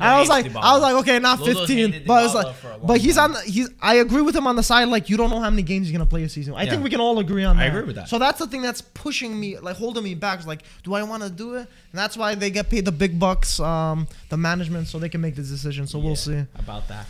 [0.00, 0.62] I was like, Dybala.
[0.62, 3.16] I was like, okay, not Ludo's 15, but it's like, for a long but he's
[3.16, 3.34] time.
[3.34, 3.44] on.
[3.44, 3.68] He's.
[3.80, 4.88] I agree with him on the side.
[4.88, 6.54] Like you don't know how many games he's gonna play a season.
[6.54, 6.70] I Yeah.
[6.70, 7.62] think we can all agree on that.
[7.64, 8.08] I agree with that.
[8.08, 10.38] So that's the thing that's pushing me, like holding me back.
[10.38, 11.58] It's like, do I want to do it?
[11.60, 15.20] And that's why they get paid the big bucks, um, the management, so they can
[15.20, 15.86] make this decision.
[15.86, 16.44] So we'll see.
[16.56, 17.06] about that.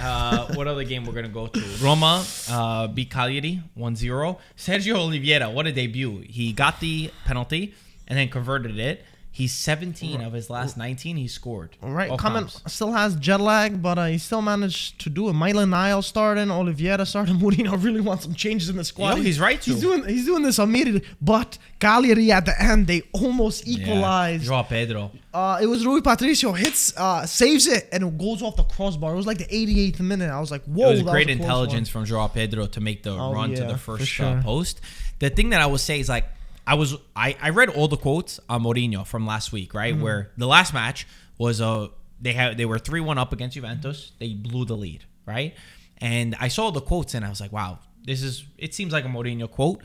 [0.00, 1.60] Uh, what other game we're gonna go to?
[1.82, 4.38] Roma uh, beat Cagliari 1-0.
[4.56, 6.18] Sergio Oliveira, what a debut!
[6.26, 7.74] He got the penalty
[8.06, 9.04] and then converted it.
[9.30, 11.18] He's 17 of his last 19.
[11.18, 11.76] He scored.
[11.82, 12.62] All right, comps.
[12.68, 15.34] still has jet lag, but uh, he still managed to do it.
[15.34, 17.34] Maitland-Niles starting, Oliveira starting.
[17.40, 19.18] Mourinho really wants some changes in the squad.
[19.18, 19.80] Yo, he's right He's to.
[19.82, 21.06] doing he's doing this immediately.
[21.20, 24.44] But Cagliari at the end, they almost equalized.
[24.44, 24.48] Yeah.
[24.48, 25.10] Joao Pedro.
[25.34, 29.12] Uh, it was Rui Patricio hits, uh, saves it, and it goes off the crossbar.
[29.12, 30.30] It was like the 88th minute.
[30.30, 33.10] I was like, whoa, it was great close intelligence from Joao Pedro to make the
[33.10, 34.40] Oh, run to the first sure.
[34.42, 34.80] post.
[35.18, 36.24] The thing that I would say is like
[36.66, 39.94] I was I, I read all the quotes on Mourinho from last week, right?
[39.94, 40.02] Mm-hmm.
[40.02, 41.06] Where the last match
[41.38, 41.88] was uh
[42.20, 44.12] they had they were three one up against Juventus.
[44.18, 45.54] They blew the lead, right?
[45.98, 49.04] And I saw the quotes and I was like, wow, this is it seems like
[49.04, 49.82] a Mourinho quote.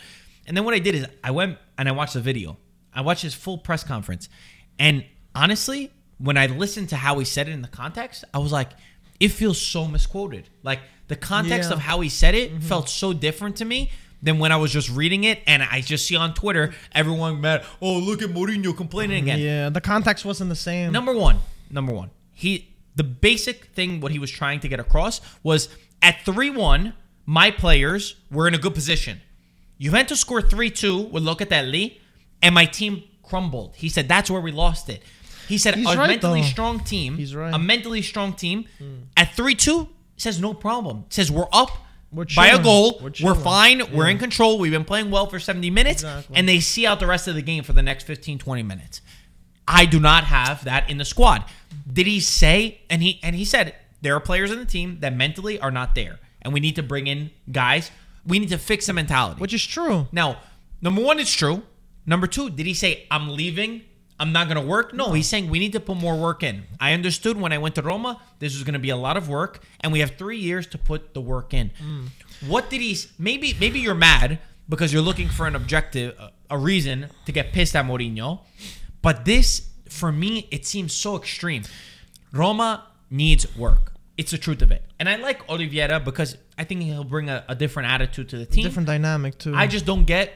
[0.47, 2.57] And then what I did is I went and I watched the video.
[2.93, 4.27] I watched his full press conference.
[4.79, 8.51] And honestly, when I listened to how he said it in the context, I was
[8.51, 8.69] like,
[9.19, 10.49] it feels so misquoted.
[10.63, 11.75] Like the context Yeah.
[11.75, 14.89] of how he said it felt so different to me than when I was just
[14.89, 17.65] reading it and I just see on Twitter everyone mad.
[17.81, 19.39] Oh, look at Mourinho complaining again.
[19.39, 20.91] Yeah, the context wasn't the same.
[20.91, 25.21] Number one, number one, he the basic thing what he was trying to get across
[25.43, 25.69] was
[26.01, 26.93] at three one,
[27.25, 29.21] my players were in a good position.
[29.79, 31.97] Juventus scored three two with Locatelli,
[32.41, 33.75] and my team crumbled.
[33.75, 35.01] He said that's where we lost it.
[35.47, 36.47] He said He's a right, mentally though.
[36.47, 37.53] strong team, He's right.
[37.53, 38.65] a mentally strong team
[39.17, 41.05] at three two says no problem.
[41.09, 41.71] Says we're up.
[42.11, 43.81] We're by a goal, We're we're, fine.
[43.93, 44.59] We're in control.
[44.59, 46.35] We've been playing well for 70 minutes, Exactly.
[46.35, 49.01] and they see out the rest of the game for the next 15, 20 minutes.
[49.67, 51.45] I do not have that in the squad.
[51.91, 55.15] Did he say and he and he said there are players in the team that
[55.15, 57.91] mentally are not there and we need to bring in guys.
[58.27, 59.39] We need to fix the mentality.
[59.39, 60.07] which is true.
[60.11, 60.39] now,
[60.81, 61.63] number 1 it's true.
[62.05, 63.83] Number 2, did he say I'm leaving?
[64.21, 64.93] I'm not going to work?
[64.93, 66.63] No, he's saying we need to put more work in.
[66.79, 69.27] I understood when I went to Roma, this was going to be a lot of
[69.27, 71.71] work and we have 3 years to put the work in.
[72.47, 76.57] What did he maybe maybe you're mad because you're looking for an objective a- a
[76.57, 78.39] reason to get pissed at Mourinho.
[79.01, 81.63] But this, for me, it seems so extreme.
[82.31, 83.93] Roma needs work.
[84.17, 84.83] It's the truth of it.
[84.99, 88.45] And I like Oliveira because I think he'll bring a, a different attitude to the
[88.45, 88.63] team.
[88.65, 89.55] Different dynamic too.
[89.55, 90.33] I just don't get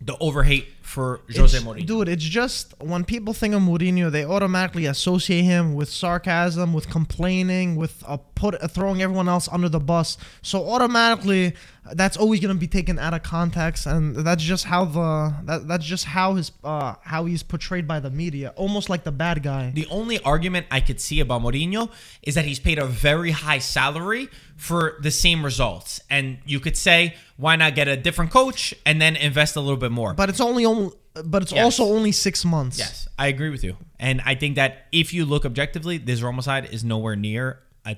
[0.00, 1.86] the overhate for Jose It's- Mourinho.
[1.86, 6.88] Dude, it's just when people think of Mourinho, they automatically associate him with sarcasm, with
[6.90, 10.18] complaining, with uh, put uh, throwing everyone else under the bus.
[10.42, 11.54] So automatically,
[11.94, 15.84] that's always gonna be taken out of context, and that's just how the that, that's
[15.84, 19.70] just how his uh, how he's portrayed by the media, almost like the bad guy.
[19.74, 21.90] The only argument I could see about Mourinho
[22.22, 26.00] is that he's paid a very high salary for the same results.
[26.08, 29.76] And you could say, why not get a different coach and then invest a little
[29.76, 30.14] bit more?
[30.14, 30.92] But it's only only,
[31.24, 31.64] but it's Yes.
[31.64, 32.78] also only six months.
[32.78, 33.76] yes, I agree with you.
[33.98, 37.96] And I think that if you look objectively, this Roma side is nowhere near a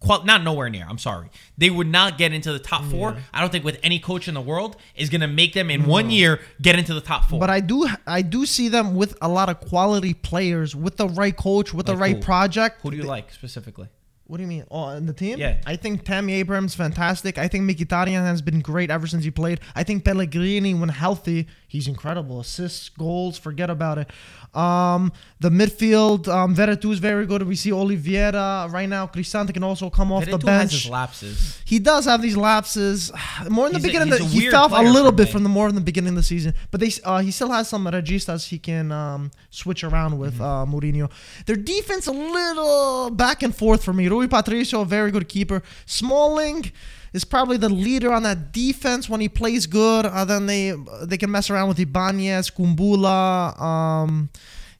[0.00, 0.86] qual- not nowhere near.
[0.88, 1.28] I'm sorry.
[1.58, 3.16] They would not get into the top four.
[3.34, 5.84] I don't think with any coach in the world is going to make them in
[5.86, 7.38] one year get into the top four.
[7.38, 11.08] But I do I do see them with a lot of quality players, with the
[11.08, 12.22] right coach, with the Like right who?
[12.22, 12.80] project.
[12.82, 13.88] Who do you like specifically?
[14.30, 14.64] What do you mean?
[14.70, 15.38] Oh, in the team?
[15.40, 15.56] Yeah.
[15.66, 17.36] I think Tammy Abraham's fantastic.
[17.36, 19.58] I think Mkhitaryan has been great ever since he played.
[19.74, 22.38] I think Pellegrini, when healthy, he's incredible.
[22.38, 24.08] Assists, goals, forget about it.
[24.54, 27.42] Um, the midfield, um, Veretout is very good.
[27.42, 29.06] We see Oliveira right now.
[29.08, 30.90] Cristante can also come off the Veretout has his bench.
[30.92, 31.62] lapses.
[31.64, 33.12] He does have these lapses.
[33.48, 35.32] More in the He's beginning, a the, he fell off a little bit me.
[35.32, 36.54] from the more in the beginning of the season.
[36.70, 40.42] But they, uh, he still has some registas he can um, switch around with Mm-hmm.
[40.42, 41.10] uh, Mourinho.
[41.46, 44.08] Their defense a little back and forth for me.
[44.20, 45.62] Rui Patricio, a very good keeper.
[45.86, 46.70] Smalling
[47.12, 50.04] is probably the leader on that defense when he plays good.
[50.06, 53.58] Uh, then they they can mess around with Ibanez, Kumbula.
[53.60, 54.28] Um,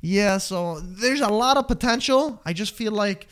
[0.02, 2.40] yeah, so there's a lot of potential.
[2.44, 3.28] I just feel like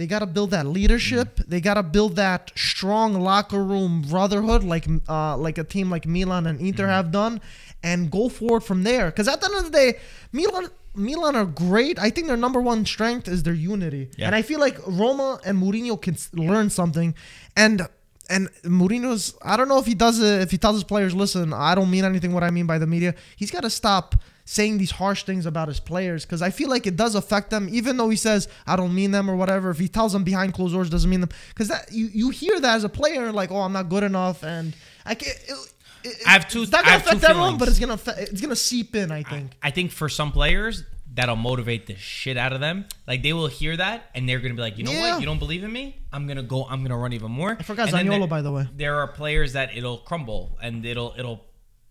[0.00, 1.28] They got to build that leadership.
[1.36, 1.46] Mm.
[1.52, 6.06] They got to build that strong locker room brotherhood, like uh, like a team like
[6.08, 6.96] Milan and Inter Mm.
[6.96, 7.34] have done,
[7.82, 9.06] and go forward from there.
[9.12, 9.90] Because at the end of the day,
[10.32, 10.64] Milan
[10.94, 11.98] Milan are great.
[11.98, 14.26] I think their number one strength is their unity, Yeah.
[14.26, 17.14] and I feel like Roma and Mourinho can learn something.
[17.56, 17.86] And
[18.28, 21.52] and Mourinho's I don't know if he does it if he tells his players, listen,
[21.52, 23.14] I don't mean anything what I mean by the media.
[23.36, 26.84] He's got to stop saying these harsh things about his players because I feel like
[26.86, 29.70] it does affect them, even though he says I don't mean them or whatever.
[29.70, 32.58] If he tells them behind closed doors doesn't mean them because that you, you hear
[32.60, 34.74] that as a player like oh I'm not good enough and
[35.06, 35.36] I can't.
[35.48, 38.40] It, it, I have two- It's not gonna affect everyone, but it's gonna affect, it's
[38.40, 39.10] gonna seep in.
[39.10, 39.52] I think.
[39.62, 42.84] I think for some players that'll motivate the shit out of them.
[43.06, 45.12] Like they will hear that and they're gonna be like, you know Yeah.
[45.14, 45.20] what?
[45.20, 45.96] You don't believe in me?
[46.12, 46.66] I'm gonna go.
[46.70, 47.56] I'm gonna run even more.
[47.58, 48.68] I forgot And Zaniolo, there- by the way.
[48.76, 51.44] There are players that it'll crumble and it'll it'll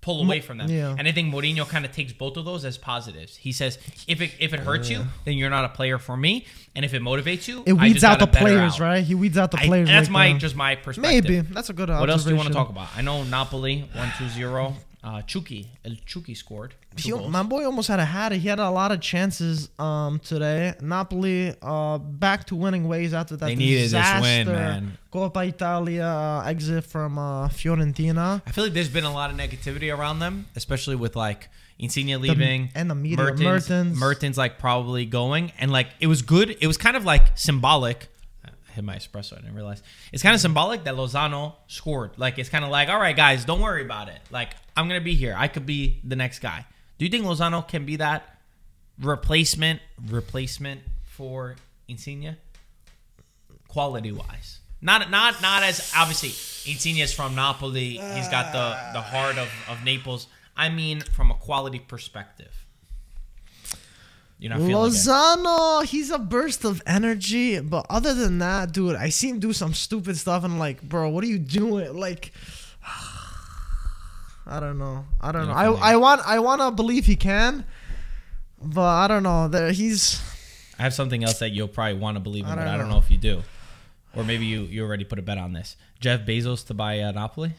[0.09, 0.69] pull away from them.
[0.69, 0.95] yeah.
[0.97, 3.35] And I think Mourinho kind of takes both of those as positives.
[3.35, 6.45] He says, if it if it hurts you, then you're not a player for me.
[6.75, 8.79] And if it motivates you, It I weeds out the players, out.
[8.79, 9.03] right?
[9.03, 9.87] He weeds out the I- players.
[9.89, 11.25] that's like my just my perspective.
[11.29, 11.89] maybe that's a good.
[11.89, 12.87] What else do you want to talk about?
[12.95, 14.75] I know Napoli one two zero.
[15.01, 16.75] Uh, Chucky, El Chucky scored.
[16.97, 18.33] He, my boy almost had a hat.
[18.33, 20.73] He had a lot of chances um, today.
[20.81, 24.21] Napoli uh, back to winning ways after that They needed this disaster.
[24.21, 24.97] win, man.
[25.13, 28.41] Coppa Italia uh, exit from uh, Fiorentina.
[28.45, 32.19] I feel like there's been a lot of negativity around them, especially with like Insigne
[32.19, 33.17] leaving and the media.
[33.17, 33.97] Mertens, Mertens.
[33.99, 36.57] Mertens like probably going, and like it was good.
[36.59, 38.09] It was kind of like symbolic.
[38.73, 39.33] Hit my espresso.
[39.33, 42.11] I didn't realize it's kind of symbolic that Lozano scored.
[42.17, 44.19] Like it's kind of like, all right, guys, don't worry about it.
[44.31, 45.35] Like I'm gonna be here.
[45.37, 46.65] I could be the next guy.
[46.97, 48.37] Do you think Lozano can be that
[48.99, 51.55] replacement replacement for
[51.87, 52.37] Insigne?
[53.69, 54.59] quality wise.
[54.81, 56.29] Not not not as obviously
[56.69, 57.91] Insigne is from Napoli.
[57.91, 60.27] He's got the the heart of, of Naples.
[60.57, 62.58] I mean from a quality perspective.
[64.39, 65.89] You're not feeling it.
[65.89, 69.73] He's a burst of energy, but other than that, dude, I see him do some
[69.73, 71.93] stupid stuff, and like, bro, what are you doing?
[71.97, 72.31] Like,
[74.47, 75.05] I don't know.
[75.19, 75.75] I don't You're know.
[75.75, 77.65] I, I want I want to believe he can,
[78.61, 79.47] but I don't know.
[79.49, 80.21] There, he's
[80.79, 82.77] I have something else that you'll probably want to believe in, I but don't I
[82.77, 82.95] don't know.
[82.95, 83.43] know if you do.
[84.15, 85.75] Or maybe you, you already put a bet on this.
[85.99, 87.51] Jeff Bezos to buy uh, Napoli?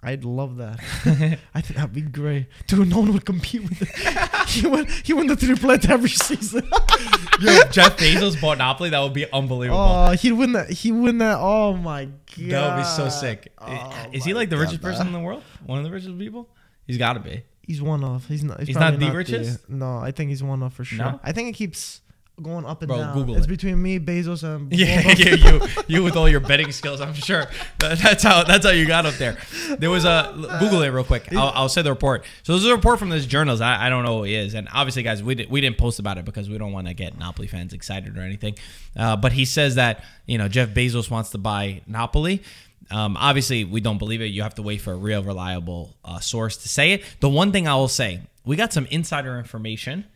[0.00, 0.78] I'd love that.
[1.54, 2.46] I think that'd be great.
[2.68, 3.88] Dude, no one would compete with it.
[4.48, 4.86] he won.
[5.02, 6.62] he win the triplete every season.
[7.40, 9.80] Yo, Jeff Bezos bought Napoli, that would be unbelievable.
[9.80, 10.70] oh, he'd win that.
[10.70, 11.38] He win that.
[11.40, 12.50] Oh my god.
[12.50, 13.52] that would be so sick.
[13.58, 14.88] Oh Is he like the richest God.
[14.88, 15.42] person in the world?
[15.66, 16.48] One of the richest people?
[16.86, 17.42] He's got to be.
[17.62, 18.26] He's one of.
[18.26, 18.60] He's not.
[18.60, 19.68] He's, He's not the richest?
[19.68, 21.04] no, I think he's one of for sure.
[21.04, 21.20] No?
[21.24, 22.00] I think it keeps
[22.42, 23.14] going up and Bro, down.
[23.14, 23.48] Google it's it.
[23.48, 27.46] between me, Bezos, and Yeah, yeah, you, you with all your betting skills, I'm sure.
[27.78, 29.36] That- That's how that's how you got up there.
[29.78, 31.32] There was a Google it real quick.
[31.32, 32.24] I'll, I'll say the report.
[32.42, 33.62] So this is a report from this journalist.
[33.62, 35.98] I, I don't know who he is, and obviously, guys, we did, we didn't post
[35.98, 38.54] about it because we don't want to get Napoli fans excited or anything.
[38.96, 42.42] Uh, but he says that you know Jeff Bezos wants to buy Napoli.
[42.90, 44.26] Um, obviously, we don't believe it.
[44.26, 47.04] You have to wait for a real reliable uh, source to say it.
[47.20, 50.06] The one thing I will say, we got some insider information.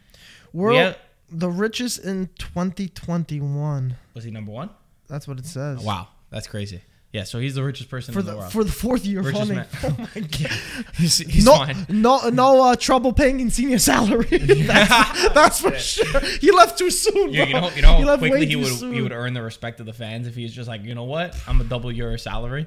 [0.54, 0.94] We're Yeah.
[1.32, 3.96] The richest in 2021.
[4.14, 4.70] Was he number one?
[5.08, 5.80] That's what it says.
[5.82, 6.82] Wow, that's crazy.
[7.12, 8.52] Yeah, so he's the richest person For in the, the world.
[8.52, 9.56] for the fourth year Richest running.
[9.56, 9.66] man.
[9.84, 10.50] Oh my god.
[10.94, 11.84] he's, he's no, fine.
[11.90, 14.24] no, no uh, trouble paying Insigne salary.
[14.38, 16.20] that's, that's for sure.
[16.40, 17.30] He left too soon.
[17.34, 18.94] You, you know, you know He quickly he would soon.
[18.94, 21.04] he would earn the respect of the fans if he was just like, you know
[21.04, 22.66] what, I'm gonna double your salary.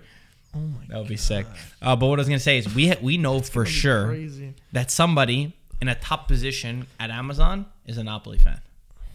[0.56, 1.47] Oh my That would be sick.
[1.82, 4.54] Uh, but what I was gonna say is we ha- we know for sure Crazy.
[4.73, 8.59] that somebody in a top position at Amazon is a Napoli fan.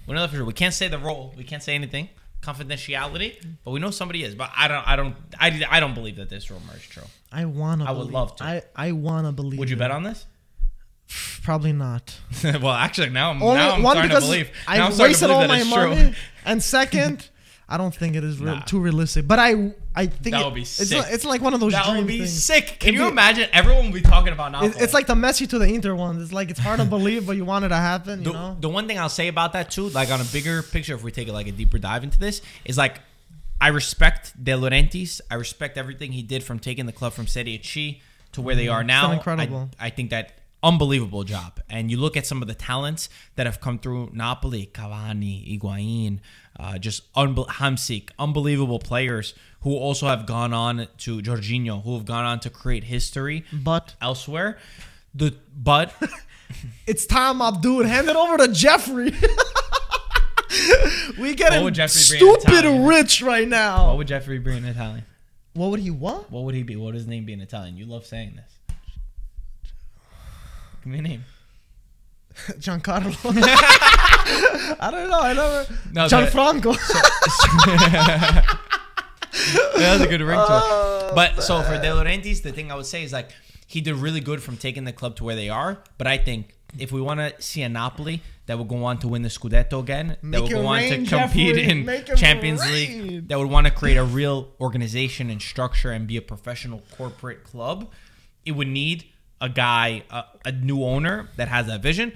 [0.06, 0.44] We know that for sure.
[0.44, 1.35] We can't say the role.
[1.37, 2.09] We can't say anything.
[2.42, 4.35] Confidentiality, but we know somebody is.
[4.35, 4.88] But I don't.
[4.88, 5.14] I don't.
[5.38, 7.02] I, I don't believe that this rumor is true.
[7.30, 7.85] I wanna.
[7.85, 8.44] I would believe- love to.
[8.44, 9.59] I I wanna believe.
[9.59, 9.78] Would you it.
[9.78, 10.24] bet on this?
[11.42, 12.18] Probably not.
[12.44, 14.50] well, actually, now I'm Only now I'm one starting to believe.
[14.66, 15.96] I now to wasted all my money.
[16.02, 16.12] true.
[16.44, 17.28] And second,
[17.72, 18.62] I don't think it is real, Nah.
[18.62, 19.26] too realistic.
[19.28, 20.98] But I I think That it- would be it's sick.
[20.98, 22.44] Like, it's like one of those That dream would be things.
[22.44, 22.78] sick.
[22.80, 23.48] Can It'd you be- imagine?
[23.52, 24.70] Everyone will be talking about Napoli.
[24.70, 26.22] It- It's like the Messi to the Inter ones.
[26.22, 28.20] It's like it's hard to believe, but you want it to happen.
[28.20, 28.56] You the, know.
[28.61, 31.11] the one thing I'll say about that too, like on a bigger picture, if we
[31.12, 33.00] take it like a deeper dive into this, is like
[33.61, 35.20] I respect De Laurentiis.
[35.30, 38.00] I respect everything he did from taking the club from Serie C
[38.33, 38.74] to where they mm-hmm.
[38.74, 39.02] are now.
[39.09, 39.70] done incredible.
[39.78, 41.61] I, I think that unbelievable job.
[41.68, 46.20] And you look at some of the talents that have come through Napoli, Cavani, Higuain,
[46.61, 52.05] uh, just unbe- Hamsik, unbelievable players who also have gone on to Jorginho, who have
[52.05, 54.59] gone on to create history But elsewhere.
[55.14, 55.92] The but
[56.87, 57.85] it's time, Abdul.
[57.85, 59.11] Hand it over to Jeffrey.
[61.18, 63.88] we What getting would Jeffrey bring in stupid rich right now.
[63.88, 65.05] what would Jeffrey be in Italian?
[65.55, 66.31] What would he want?
[66.31, 66.77] What would he be?
[66.77, 67.77] What would his name be in Italian?
[67.77, 68.77] You love saying this.
[70.85, 71.25] Give me a name.
[72.59, 73.14] Giancarlo.
[74.81, 75.21] I don't know.
[75.21, 75.66] I never.
[75.93, 76.77] No, Gianfranco.
[79.33, 81.14] that has a good ring to Oh, it.
[81.14, 83.31] But so for De Laurentiis, the thing I would say is like
[83.66, 85.79] he did really good from taking the club to where they are.
[85.99, 89.09] But I think if we want to see a Napoli that would go on to
[89.09, 91.62] win the Scudetto again, that Make would go on rain, to compete Jeffrey.
[91.71, 93.07] in Champions rain.
[93.09, 96.83] League, that would want to create a real organization and structure and be a professional
[96.97, 97.90] corporate club,
[98.45, 99.05] it would need
[99.40, 102.12] a guy, a, a new owner that has that vision.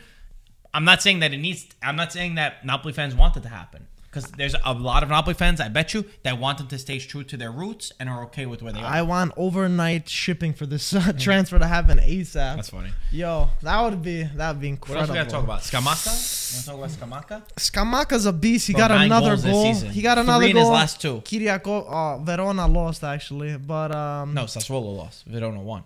[0.73, 1.67] I'm not saying that it needs.
[1.83, 5.09] I'm not saying that Napoli fans want it to happen because there's a lot of
[5.09, 8.09] Napoli fans, I bet you, that want them to stay true to their roots and
[8.09, 8.85] are okay with where they are.
[8.85, 12.33] I want overnight shipping for this uh, transfer to happen ASAP.
[12.57, 12.91] That's funny.
[13.11, 15.09] Yo, that would be that would be incredible.
[15.13, 15.61] What else we gotta talk about?
[15.63, 16.67] Scamacca?
[16.67, 17.55] You wanna talk about Scamacca?
[17.57, 18.69] Scamacca's a beast.
[18.69, 19.75] He Bro, got another goal.
[19.75, 20.73] He got Three another in his goal.
[20.73, 21.21] last two.
[21.23, 24.33] Kiriako, uh, Verona lost actually, but um.
[24.35, 25.25] No, Sassuolo lost.
[25.27, 25.83] Verona won.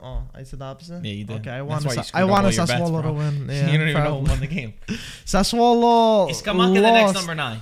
[0.00, 1.04] Oh, I said the opposite.
[1.04, 1.40] Yeah, you did.
[1.40, 3.02] Okay, I That's wanted why you Sa- screwed I up wanted all your bets, Sassuolo
[3.02, 3.48] to win.
[3.50, 4.74] Yeah, you don't even know who won the game.
[5.26, 6.30] Sassuolo.
[6.30, 7.60] Is Scamacca the next number nine?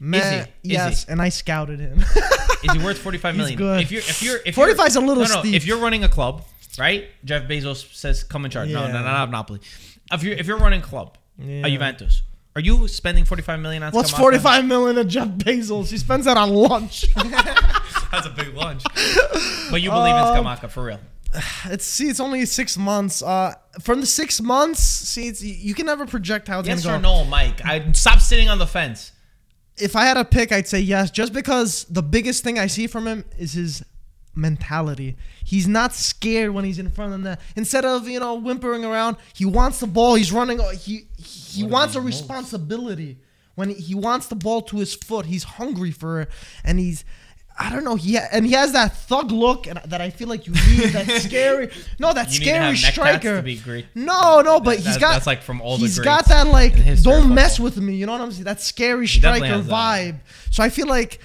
[0.00, 0.40] Man, Is he?
[0.40, 1.12] Is yes, he?
[1.12, 1.98] and I scouted him.
[2.64, 3.80] Is he worth 45 He's good.
[3.82, 5.54] If you're if you're if 45 's a little no, no, steep.
[5.54, 6.42] If you're running a club,
[6.78, 7.04] right?
[7.24, 8.70] Jeff Bezos says come in charge.
[8.70, 8.92] No, Yeah.
[8.92, 9.60] no, no, not Napoli.
[10.12, 11.66] If you're if you're running a club, Yeah.
[11.66, 12.22] a Juventus,
[12.56, 15.90] are you spending 45 million on What's 45 million of Jeff Bezos?
[15.90, 17.04] He spends that on lunch.
[17.14, 18.82] That's a big lunch.
[19.70, 21.00] but you believe in Um, Scamacca for real?
[21.66, 23.22] it's see, it's only six months.
[23.22, 26.98] Uh, from the six months, see, it's, you can never project how it's Yes gonna
[26.98, 27.22] or go.
[27.22, 27.64] no, Mike?
[27.64, 29.12] I stop sitting on the fence.
[29.76, 32.86] If I had a pick, I'd say yes, just because the biggest thing I see
[32.86, 33.82] from him is his
[34.36, 35.16] mentality.
[35.44, 37.40] He's not scared when he's in front of the net.
[37.56, 40.14] Instead of you know whimpering around, he wants the ball.
[40.14, 40.60] He's running.
[40.60, 42.16] uh, He he What wants a moves?
[42.18, 43.18] responsibility.
[43.56, 46.28] When he, he wants the ball to his foot, he's hungry for it,
[46.64, 47.04] and he's.
[47.56, 47.94] I don't know.
[47.94, 50.90] He ha- and he has that thug look, and that I feel like you need.
[50.92, 51.70] That scary.
[52.00, 53.36] No, that You scary striker.
[53.36, 53.86] to be great.
[53.94, 55.12] No, no, but That- he's got.
[55.12, 57.58] that's like from all the He's got that like in the history of don't mess
[57.58, 57.64] football.
[57.66, 57.94] with me.
[57.94, 58.44] You know what I'm saying?
[58.44, 59.72] That scary striker has that.
[59.72, 60.16] vibe.
[60.50, 61.20] So I feel like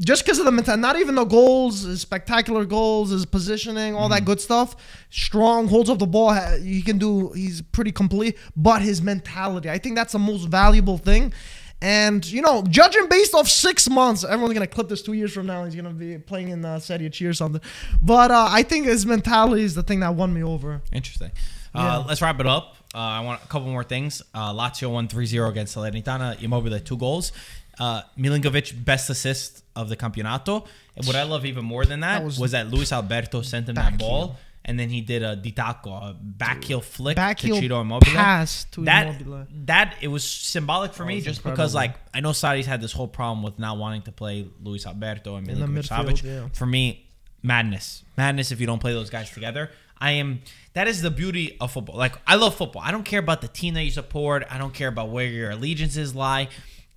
[0.00, 4.02] just because of the mental, not even the goals, his spectacular goals, his positioning, all
[4.08, 4.14] Mm-hmm.
[4.14, 4.74] that good stuff.
[5.10, 6.34] Strong, holds up the ball.
[6.60, 7.30] He can do.
[7.34, 8.36] He's pretty complete.
[8.56, 11.32] But his mentality, I think that's the most valuable thing.
[11.80, 15.46] And you know, judging based off six months, everyone's gonna clip this two years from
[15.46, 15.64] now.
[15.64, 17.60] He's gonna be playing in uh, Serie C or something.
[18.02, 20.82] But uh, I think his mentality is the thing that won me over.
[20.92, 21.30] Interesting.
[21.74, 21.98] Yeah.
[21.98, 22.76] Uh, let's wrap it up.
[22.94, 24.22] Uh, I want a couple more things.
[24.34, 26.42] Uh, Lazio won 3-0 against Salernitana.
[26.42, 27.32] Immobile two goals.
[27.78, 30.66] Uh, Milinkovic best assist of the campeonato.
[30.96, 33.68] And what I love even more than that, That was was, that Luis Alberto sent
[33.68, 34.36] him that ball.
[34.68, 38.12] And then he did a ditaco, a back heel flick Back to heel Ciro Immobile.
[38.12, 39.46] pass to that Immobile.
[39.64, 41.94] that it was symbolic for me just because like.
[42.12, 45.48] I know Sarri's had this whole problem with not wanting to play Luis Alberto and
[45.48, 46.22] Milinkovic Savic.
[46.22, 46.48] yeah.
[46.52, 47.06] For me,
[47.42, 49.70] madness, madness if you don't play those guys together.
[50.00, 50.42] I am.
[50.74, 51.96] That is the beauty of football.
[51.96, 52.82] Like I love football.
[52.84, 54.44] I don't care about the team that you support.
[54.50, 56.48] I don't care about where your allegiances lie.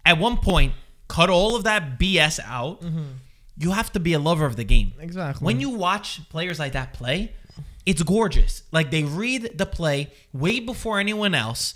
[0.06, 0.74] At one point,
[1.08, 2.82] cut all of that BS out.
[2.82, 3.04] Mm-hmm.
[3.62, 4.94] You have to be a lover of the game.
[5.00, 5.46] Exactly.
[5.46, 7.34] When you watch players like that play,
[7.86, 8.64] it's gorgeous.
[8.72, 11.76] Like they read the play way before anyone else.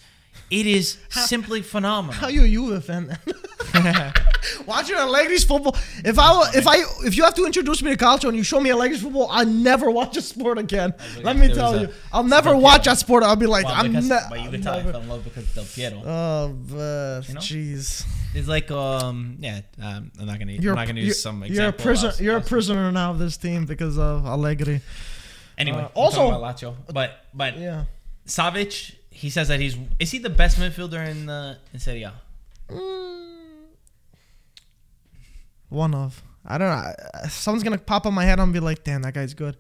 [0.51, 2.13] It is simply phenomenal.
[2.19, 3.17] How you a Juve fan?
[4.67, 5.75] Watching Allegri's football.
[6.03, 8.59] If I if I if you have to introduce me to calcio and you show
[8.59, 10.93] me Allegri's football, I never watch a sport again.
[11.23, 13.23] Let me tell was you, I'll never Del watch a sport.
[13.23, 15.01] I'll be like, Well, I'm because, ne- but you I'm can tell I never- fell
[15.01, 16.01] in love because Del Piero.
[16.05, 17.39] Oh, but You know?
[17.41, 21.21] jeez, It's like um yeah um, I'm not gonna you're I'm not gonna you're, use
[21.23, 21.83] some you're a example.
[21.83, 22.09] prisoner.
[22.09, 22.49] else- You're a else.
[22.49, 24.81] prisoner now of this team because of Allegri.
[25.57, 27.85] Anyway, Uh, also also- about Lazio, but but Yeah.
[28.27, 32.13] Savic he says that he's is he the best midfielder in the in Serie A?
[32.69, 33.38] Mm,
[35.69, 36.21] one of.
[36.45, 36.93] I don't know.
[37.30, 39.56] Someone's gonna pop on my head and be like, "Damn, that guy's good."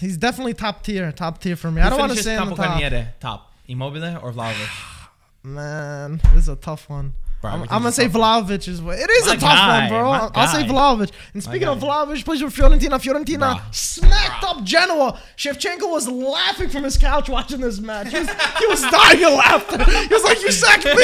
[0.00, 1.80] He's definitely top tier, top tier for me.
[1.80, 3.18] I don't want to say top.
[3.20, 5.08] Top Immobile or Vlahovic?
[5.42, 7.14] Man, this is a tough one.
[7.40, 8.44] Bro, I'm, I'm gonna say tough one.
[8.44, 8.80] Vlahovic is.
[8.80, 10.10] It is My a tough guy, one, bro.
[10.34, 10.68] I'll say guy.
[10.68, 11.10] Vlahovic.
[11.32, 11.86] And speaking of guy.
[11.86, 13.00] Vlahovic, plays with Fiorentina.
[13.00, 13.74] Fiorentina Bruh.
[13.74, 15.18] smacked up Genoa.
[15.38, 18.08] Shevchenko was laughing from his couch watching this match.
[18.12, 19.82] He was, he was dying of laughter.
[19.84, 20.92] He was like, "You sacked me."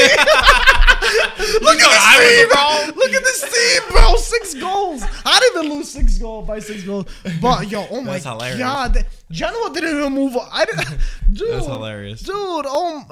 [1.61, 2.49] Look thought at I this team.
[2.49, 2.97] was wrong?
[2.97, 4.17] Look at this team, bro.
[4.17, 5.03] Six goals.
[5.25, 7.07] I didn't even lose six goals by six goals.
[7.41, 10.37] But yo, oh my god, Genoa didn't even move.
[10.37, 10.49] on.
[10.53, 10.99] I didn't.
[11.33, 12.21] Dude, That's hilarious.
[12.23, 12.35] dude.
[12.37, 13.05] Oh,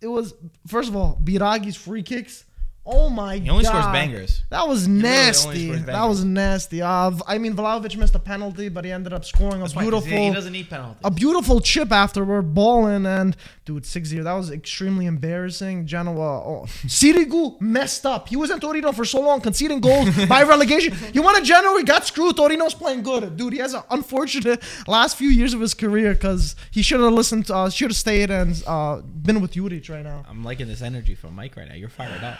[0.00, 0.34] it was
[0.66, 2.44] first of all Biraghi's free kicks.
[2.90, 3.44] Oh my god.
[3.44, 4.42] He only scores bangers.
[4.48, 5.66] That was really nasty.
[5.68, 6.80] scores that was nasty.
[6.80, 9.82] Uh, I mean, Vlahovic missed a penalty, but he ended up scoring a That's why
[9.84, 11.02] he- beautiful, He doesn't need penalties.
[11.04, 13.36] a beautiful chip afterward, balling and
[13.66, 14.24] dude, six zero.
[14.24, 15.86] That was extremely embarrassing.
[15.86, 18.28] Genoa, oh, Sirigu messed up.
[18.28, 20.94] He was in Torino for so long, conceding goals by relegation.
[21.12, 22.36] He won in January, got screwed.
[22.36, 23.52] Torino's playing good, dude.
[23.52, 27.46] He has an unfortunate last few years of his career because he should have listened.
[27.48, 30.24] To, uh, should have stayed and uh, been with Juric right now.
[30.28, 31.74] I'm liking this energy from Mike right now.
[31.74, 32.38] You're fired up.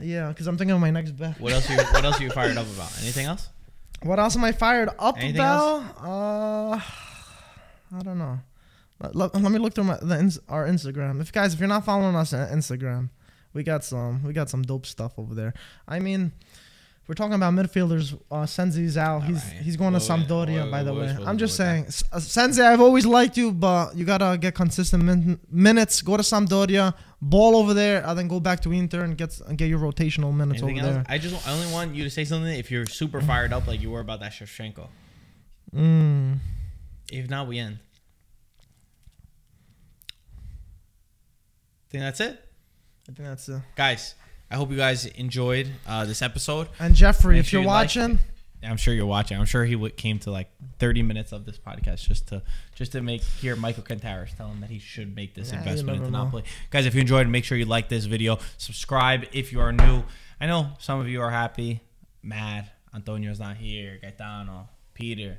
[0.00, 1.40] Yeah, because I'm thinking of my next bet.
[1.40, 1.68] What else?
[1.70, 2.92] Are you, what else are you fired up about?
[3.02, 3.48] Anything else?
[4.02, 5.82] What else am I fired up Anything about?
[6.02, 6.80] Uh,
[7.96, 8.38] I don't know.
[9.00, 11.20] Let, let- let me look through my the, our Instagram.
[11.20, 13.10] If guys, if you're not following us on Instagram,
[13.52, 15.54] we got some we got some dope stuff over there.
[15.86, 16.32] I mean,
[17.06, 18.18] we're talking about midfielders.
[18.30, 19.24] Uh, Sensi's out.
[19.24, 19.62] He's right.
[19.62, 20.70] he's going to Sampdoria.
[20.70, 24.04] by the way, I'm just saying, S- uh, Sensi, I've always liked you, but you
[24.04, 26.00] gotta get consistent min- minutes.
[26.00, 29.56] Go to Sampdoria, ball over there, and then go back to Inter and get and
[29.56, 31.06] get your rotational minutes Anything over else?
[31.06, 31.14] there.
[31.14, 33.80] I just I only want you to say something if you're super fired up like
[33.80, 34.88] you were about that Shevchenko.
[35.74, 36.38] Mm.
[37.10, 37.78] If not, we end.
[41.90, 42.42] Think that's it,
[43.08, 43.60] I think that's it.
[43.76, 44.14] guys.
[44.50, 46.68] I hope you guys enjoyed uh, this episode.
[46.78, 48.18] And Jeffrey, Make if sure you're you like watching.
[48.64, 49.38] I'm sure you're watching.
[49.38, 52.42] I'm sure he w- came to like 30 minutes of this podcast just to
[52.74, 55.98] just to make hear Michael Cantaris tell him that he should make this Yeah, investment
[55.98, 56.42] into know.
[56.70, 60.04] Guys, if you enjoyed, make sure you like this video, subscribe if you are new.
[60.40, 61.80] I know some of you are happy,
[62.22, 62.70] mad.
[62.94, 63.98] Antonio's not here.
[64.02, 65.38] Gaetano, Peter.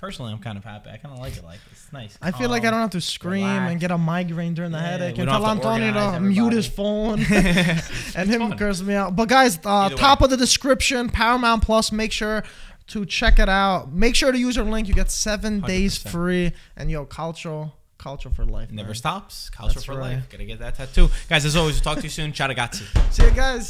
[0.00, 0.88] Personally, I'm kind of happy.
[0.88, 1.44] I kind of like it.
[1.44, 2.16] Like it's nice.
[2.22, 3.70] I feel like I don't have to scream relax.
[3.72, 5.86] and get a migraine during the Yeah, headache we and don't tell have to Antonio
[5.88, 7.18] organize to mute his phone
[8.16, 8.56] and him fun.
[8.58, 9.14] curse me out.
[9.14, 11.92] But guys, uh, Either top of the description, Paramount Plus.
[11.92, 12.44] Make sure
[12.88, 13.92] to check it out.
[13.92, 14.88] Make sure to use our link.
[14.88, 16.08] You get seven days 100%.
[16.10, 18.70] free, and yo, culture, culture for life.
[18.70, 18.94] Never man.
[18.94, 19.50] stops.
[19.50, 20.14] Culture That's for right.
[20.14, 20.28] life.
[20.30, 21.10] Gotta get that tattoo.
[21.28, 22.32] Guys, as always, we'll talk to you soon.
[22.32, 22.84] Ciao, ragazzi.
[23.12, 23.68] See you guys.